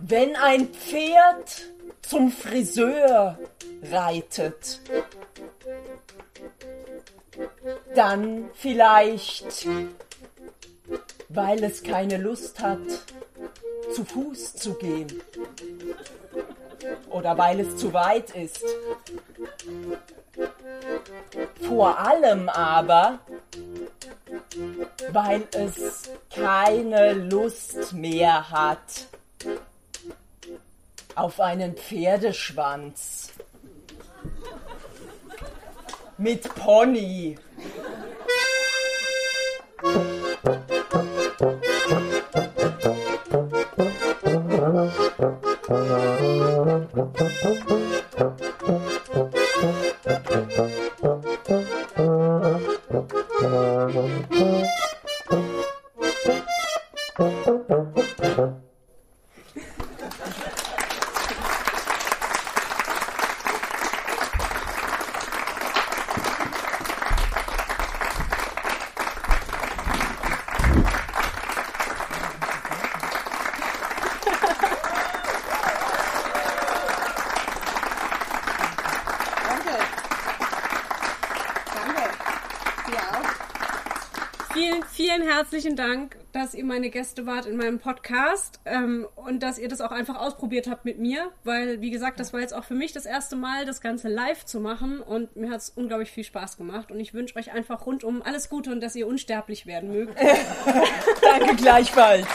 Wenn 0.00 0.36
ein 0.36 0.68
Pferd 0.68 1.70
zum 2.02 2.30
Friseur 2.30 3.38
reitet, 3.82 4.80
dann 7.94 8.50
vielleicht, 8.54 9.66
weil 11.28 11.64
es 11.64 11.82
keine 11.82 12.18
Lust 12.18 12.60
hat, 12.60 12.78
zu 13.94 14.04
Fuß 14.04 14.54
zu 14.54 14.74
gehen. 14.74 15.22
Oder 17.10 17.36
weil 17.38 17.60
es 17.60 17.76
zu 17.76 17.92
weit 17.92 18.34
ist. 18.34 18.64
Vor 21.74 21.98
allem 21.98 22.50
aber, 22.50 23.18
weil 25.10 25.48
es 25.52 26.10
keine 26.28 27.14
Lust 27.14 27.94
mehr 27.94 28.50
hat 28.50 29.06
auf 31.14 31.40
einen 31.40 31.74
Pferdeschwanz. 31.74 33.30
Mit 36.18 36.54
Pony. 36.56 37.38
Vielen, 85.02 85.22
herzlichen 85.22 85.74
Dank, 85.74 86.16
dass 86.30 86.54
ihr 86.54 86.64
meine 86.64 86.88
Gäste 86.88 87.26
wart 87.26 87.46
in 87.46 87.56
meinem 87.56 87.80
Podcast 87.80 88.60
ähm, 88.64 89.08
und 89.16 89.42
dass 89.42 89.58
ihr 89.58 89.68
das 89.68 89.80
auch 89.80 89.90
einfach 89.90 90.14
ausprobiert 90.14 90.70
habt 90.70 90.84
mit 90.84 91.00
mir, 91.00 91.32
weil, 91.42 91.80
wie 91.80 91.90
gesagt, 91.90 92.20
das 92.20 92.32
war 92.32 92.38
jetzt 92.38 92.54
auch 92.54 92.62
für 92.62 92.76
mich 92.76 92.92
das 92.92 93.04
erste 93.04 93.34
Mal, 93.34 93.66
das 93.66 93.80
Ganze 93.80 94.06
live 94.06 94.44
zu 94.44 94.60
machen 94.60 95.00
und 95.00 95.34
mir 95.34 95.50
hat 95.50 95.58
es 95.58 95.70
unglaublich 95.70 96.12
viel 96.12 96.22
Spaß 96.22 96.56
gemacht 96.56 96.92
und 96.92 97.00
ich 97.00 97.14
wünsche 97.14 97.34
euch 97.34 97.50
einfach 97.50 97.84
rundum 97.84 98.22
alles 98.22 98.48
Gute 98.48 98.70
und 98.70 98.80
dass 98.80 98.94
ihr 98.94 99.08
unsterblich 99.08 99.66
werden 99.66 99.90
mögt. 99.90 100.16
Danke 101.20 101.56
gleichfalls. 101.56 102.28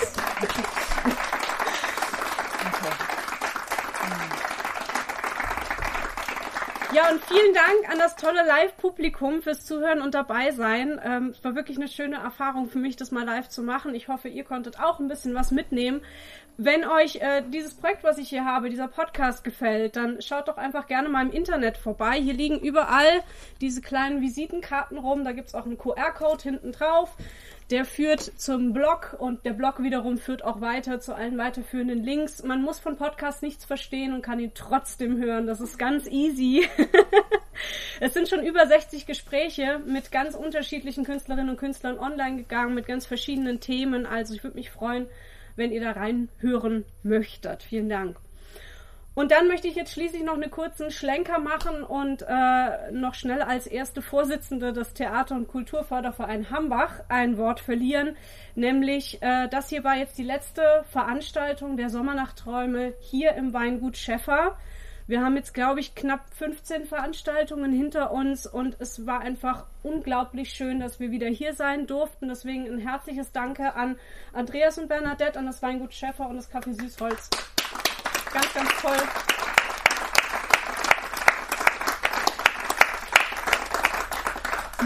Ja, 6.98 7.12
und 7.12 7.24
vielen 7.26 7.54
Dank 7.54 7.92
an 7.92 8.00
das 8.00 8.16
tolle 8.16 8.44
Live-Publikum 8.44 9.44
fürs 9.44 9.64
Zuhören 9.64 10.02
und 10.02 10.16
dabei 10.16 10.50
sein. 10.50 11.00
Ähm, 11.06 11.28
es 11.28 11.44
war 11.44 11.54
wirklich 11.54 11.78
eine 11.78 11.90
schöne 11.90 12.16
Erfahrung 12.16 12.70
für 12.70 12.80
mich, 12.80 12.96
das 12.96 13.12
mal 13.12 13.24
live 13.24 13.50
zu 13.50 13.62
machen. 13.62 13.94
Ich 13.94 14.08
hoffe, 14.08 14.30
ihr 14.30 14.44
konntet 14.44 14.80
auch 14.80 15.00
ein 15.00 15.08
bisschen 15.08 15.36
was 15.36 15.52
mitnehmen. 15.52 16.02
Wenn 16.58 16.86
euch 16.86 17.18
äh, 17.18 17.44
dieses 17.50 17.76
Projekt, 17.76 18.04
was 18.04 18.18
ich 18.18 18.30
hier 18.30 18.46
habe, 18.46 18.72
dieser 18.72 18.88
Podcast 18.88 19.44
gefällt, 19.44 19.96
dann 19.96 20.24
schaut 20.24 20.48
doch 20.48 20.58
einfach 20.58 20.88
gerne 20.88 21.08
mal 21.08 21.24
im 21.24 21.32
Internet 21.32 21.78
vorbei. 21.78 22.20
Hier 22.20 22.34
liegen 22.34 22.60
überall 22.60 23.22
diese 23.62 23.82
kleinen 23.82 24.22
Visitenkarten 24.22 24.98
rum. 24.98 25.24
Da 25.24 25.34
gibt's 25.34 25.54
auch 25.54 25.68
einen 25.68 25.78
QR-Code 25.78 26.42
hinten 26.42 26.72
drauf. 26.72 27.16
Der 27.70 27.84
führt 27.84 28.22
zum 28.22 28.72
Blog 28.72 29.18
und 29.20 29.46
der 29.46 29.52
Blog 29.52 29.84
wiederum 29.84 30.18
führt 30.18 30.42
auch 30.42 30.62
weiter 30.62 31.02
zu 31.02 31.14
allen 31.14 31.38
weiterführenden 31.38 32.02
Links. 32.02 32.42
Man 32.42 32.62
muss 32.62 32.80
von 32.80 32.96
Podcasts 32.96 33.42
nichts 33.42 33.66
verstehen 33.66 34.14
und 34.14 34.22
kann 34.22 34.40
ihn 34.40 34.54
trotzdem 34.54 35.18
hören. 35.18 35.48
Das 35.48 35.60
ist 35.60 35.78
ganz 35.78 36.08
easy. 36.08 36.66
es 38.00 38.14
sind 38.14 38.30
schon 38.30 38.46
über 38.46 38.66
60 38.68 39.06
Gespräche 39.06 39.80
mit 39.86 40.14
ganz 40.14 40.34
unterschiedlichen 40.34 41.04
Künstlerinnen 41.04 41.50
und 41.50 41.58
Künstlern 41.58 42.00
online 42.00 42.38
gegangen, 42.38 42.74
mit 42.74 42.88
ganz 42.88 43.06
verschiedenen 43.06 43.60
Themen. 43.60 44.06
Also 44.06 44.34
ich 44.34 44.46
würde 44.46 44.56
mich 44.56 44.72
freuen, 44.72 45.08
wenn 45.58 45.74
ihr 45.74 45.82
da 45.82 45.92
reinhören 45.92 46.86
möchtet. 47.04 47.64
Vielen 47.64 47.90
Dank. 47.90 48.16
Und 49.18 49.32
dann 49.32 49.48
möchte 49.48 49.68
ich 49.68 49.74
jetzt 49.74 49.94
schließlich 49.94 50.22
noch 50.22 50.36
einen 50.36 50.52
kurzen 50.52 50.92
Schlenker 50.92 51.40
machen 51.40 51.82
und 51.82 52.22
äh, 52.22 52.92
noch 52.92 53.16
schnell 53.16 53.42
als 53.42 53.66
erste 53.66 54.04
Vorsitzende 54.04 54.74
des 54.74 54.94
Theater- 54.94 55.34
und 55.34 55.48
Kulturförderverein 55.48 56.52
Hambach 56.52 57.00
ein 57.10 57.36
Wort 57.40 57.60
verlieren. 57.60 58.16
Nämlich, 58.54 59.20
äh, 59.24 59.48
das 59.48 59.70
hier 59.70 59.84
war 59.84 59.98
jetzt 59.98 60.20
die 60.20 60.24
letzte 60.24 60.62
Veranstaltung 60.92 61.78
der 61.78 61.90
Sommernachträume 61.90 62.94
hier 63.00 63.34
im 63.34 63.54
Weingut 63.54 63.98
Schäffer. 63.98 64.56
Wir 65.08 65.24
haben 65.24 65.36
jetzt, 65.36 65.56
glaube 65.56 65.80
ich, 65.80 65.96
knapp 65.96 66.32
15 66.36 66.86
Veranstaltungen 66.86 67.72
hinter 67.72 68.12
uns 68.12 68.46
und 68.46 68.76
es 68.78 69.08
war 69.08 69.22
einfach 69.22 69.66
unglaublich 69.82 70.52
schön, 70.52 70.80
dass 70.80 71.00
wir 71.00 71.10
wieder 71.10 71.28
hier 71.28 71.56
sein 71.56 71.88
durften. 71.88 72.28
Deswegen 72.28 72.68
ein 72.68 72.78
herzliches 72.78 73.32
Danke 73.32 73.74
an 73.74 73.98
Andreas 74.32 74.78
und 74.78 74.90
Bernadette, 74.90 75.40
an 75.40 75.48
das 75.48 75.64
Weingut 75.64 75.96
Schäffer 75.96 76.30
und 76.30 76.36
das 76.36 76.52
Café 76.52 76.80
Süßholz. 76.80 77.32
Ganz, 78.34 78.54
ganz 78.54 78.70
toll. 78.82 78.98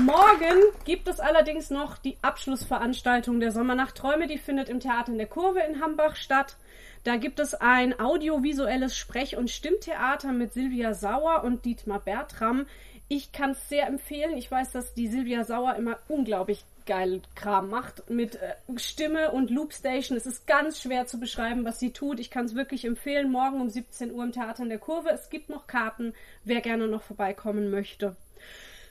Morgen 0.03 0.63
gibt 0.85 1.07
es 1.07 1.19
allerdings 1.19 1.69
noch 1.69 1.97
die 1.97 2.17
Abschlussveranstaltung 2.21 3.39
der 3.39 3.51
Sommernacht 3.51 3.95
Träume. 3.95 4.27
Die 4.27 4.37
findet 4.37 4.69
im 4.69 4.79
Theater 4.79 5.11
in 5.11 5.17
der 5.17 5.27
Kurve 5.27 5.59
in 5.59 5.81
Hambach 5.81 6.15
statt. 6.15 6.57
Da 7.03 7.17
gibt 7.17 7.39
es 7.39 7.53
ein 7.53 7.99
audiovisuelles 7.99 8.95
Sprech- 8.95 9.37
und 9.37 9.49
Stimmtheater 9.49 10.31
mit 10.31 10.53
Silvia 10.53 10.93
Sauer 10.93 11.43
und 11.43 11.65
Dietmar 11.65 11.99
Bertram. 11.99 12.67
Ich 13.07 13.31
kann 13.31 13.51
es 13.51 13.69
sehr 13.69 13.87
empfehlen. 13.87 14.37
Ich 14.37 14.49
weiß, 14.49 14.71
dass 14.71 14.93
die 14.93 15.07
Silvia 15.07 15.43
Sauer 15.43 15.75
immer 15.75 15.99
unglaublich 16.07 16.63
geil 16.86 17.21
Kram 17.36 17.69
macht 17.69 18.09
mit 18.09 18.36
äh, 18.36 18.55
Stimme 18.77 19.32
und 19.32 19.49
Loopstation. 19.49 20.17
Es 20.17 20.25
ist 20.25 20.47
ganz 20.47 20.82
schwer 20.82 21.05
zu 21.07 21.19
beschreiben, 21.19 21.65
was 21.65 21.79
sie 21.79 21.93
tut. 21.93 22.19
Ich 22.19 22.29
kann 22.29 22.45
es 22.45 22.55
wirklich 22.55 22.86
empfehlen. 22.86 23.32
Morgen 23.32 23.61
um 23.61 23.69
17 23.69 24.11
Uhr 24.11 24.23
im 24.23 24.32
Theater 24.32 24.63
in 24.63 24.69
der 24.69 24.79
Kurve. 24.79 25.09
Es 25.09 25.29
gibt 25.29 25.49
noch 25.49 25.67
Karten, 25.67 26.13
wer 26.43 26.61
gerne 26.61 26.88
noch 26.88 27.03
vorbeikommen 27.03 27.71
möchte. 27.71 28.15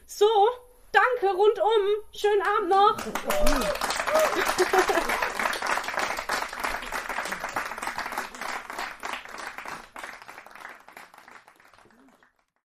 So, 0.06 0.26
danke 0.92 1.36
rundum. 1.36 2.04
Schönen 2.12 2.42
Abend 2.42 2.68
noch. 2.70 2.96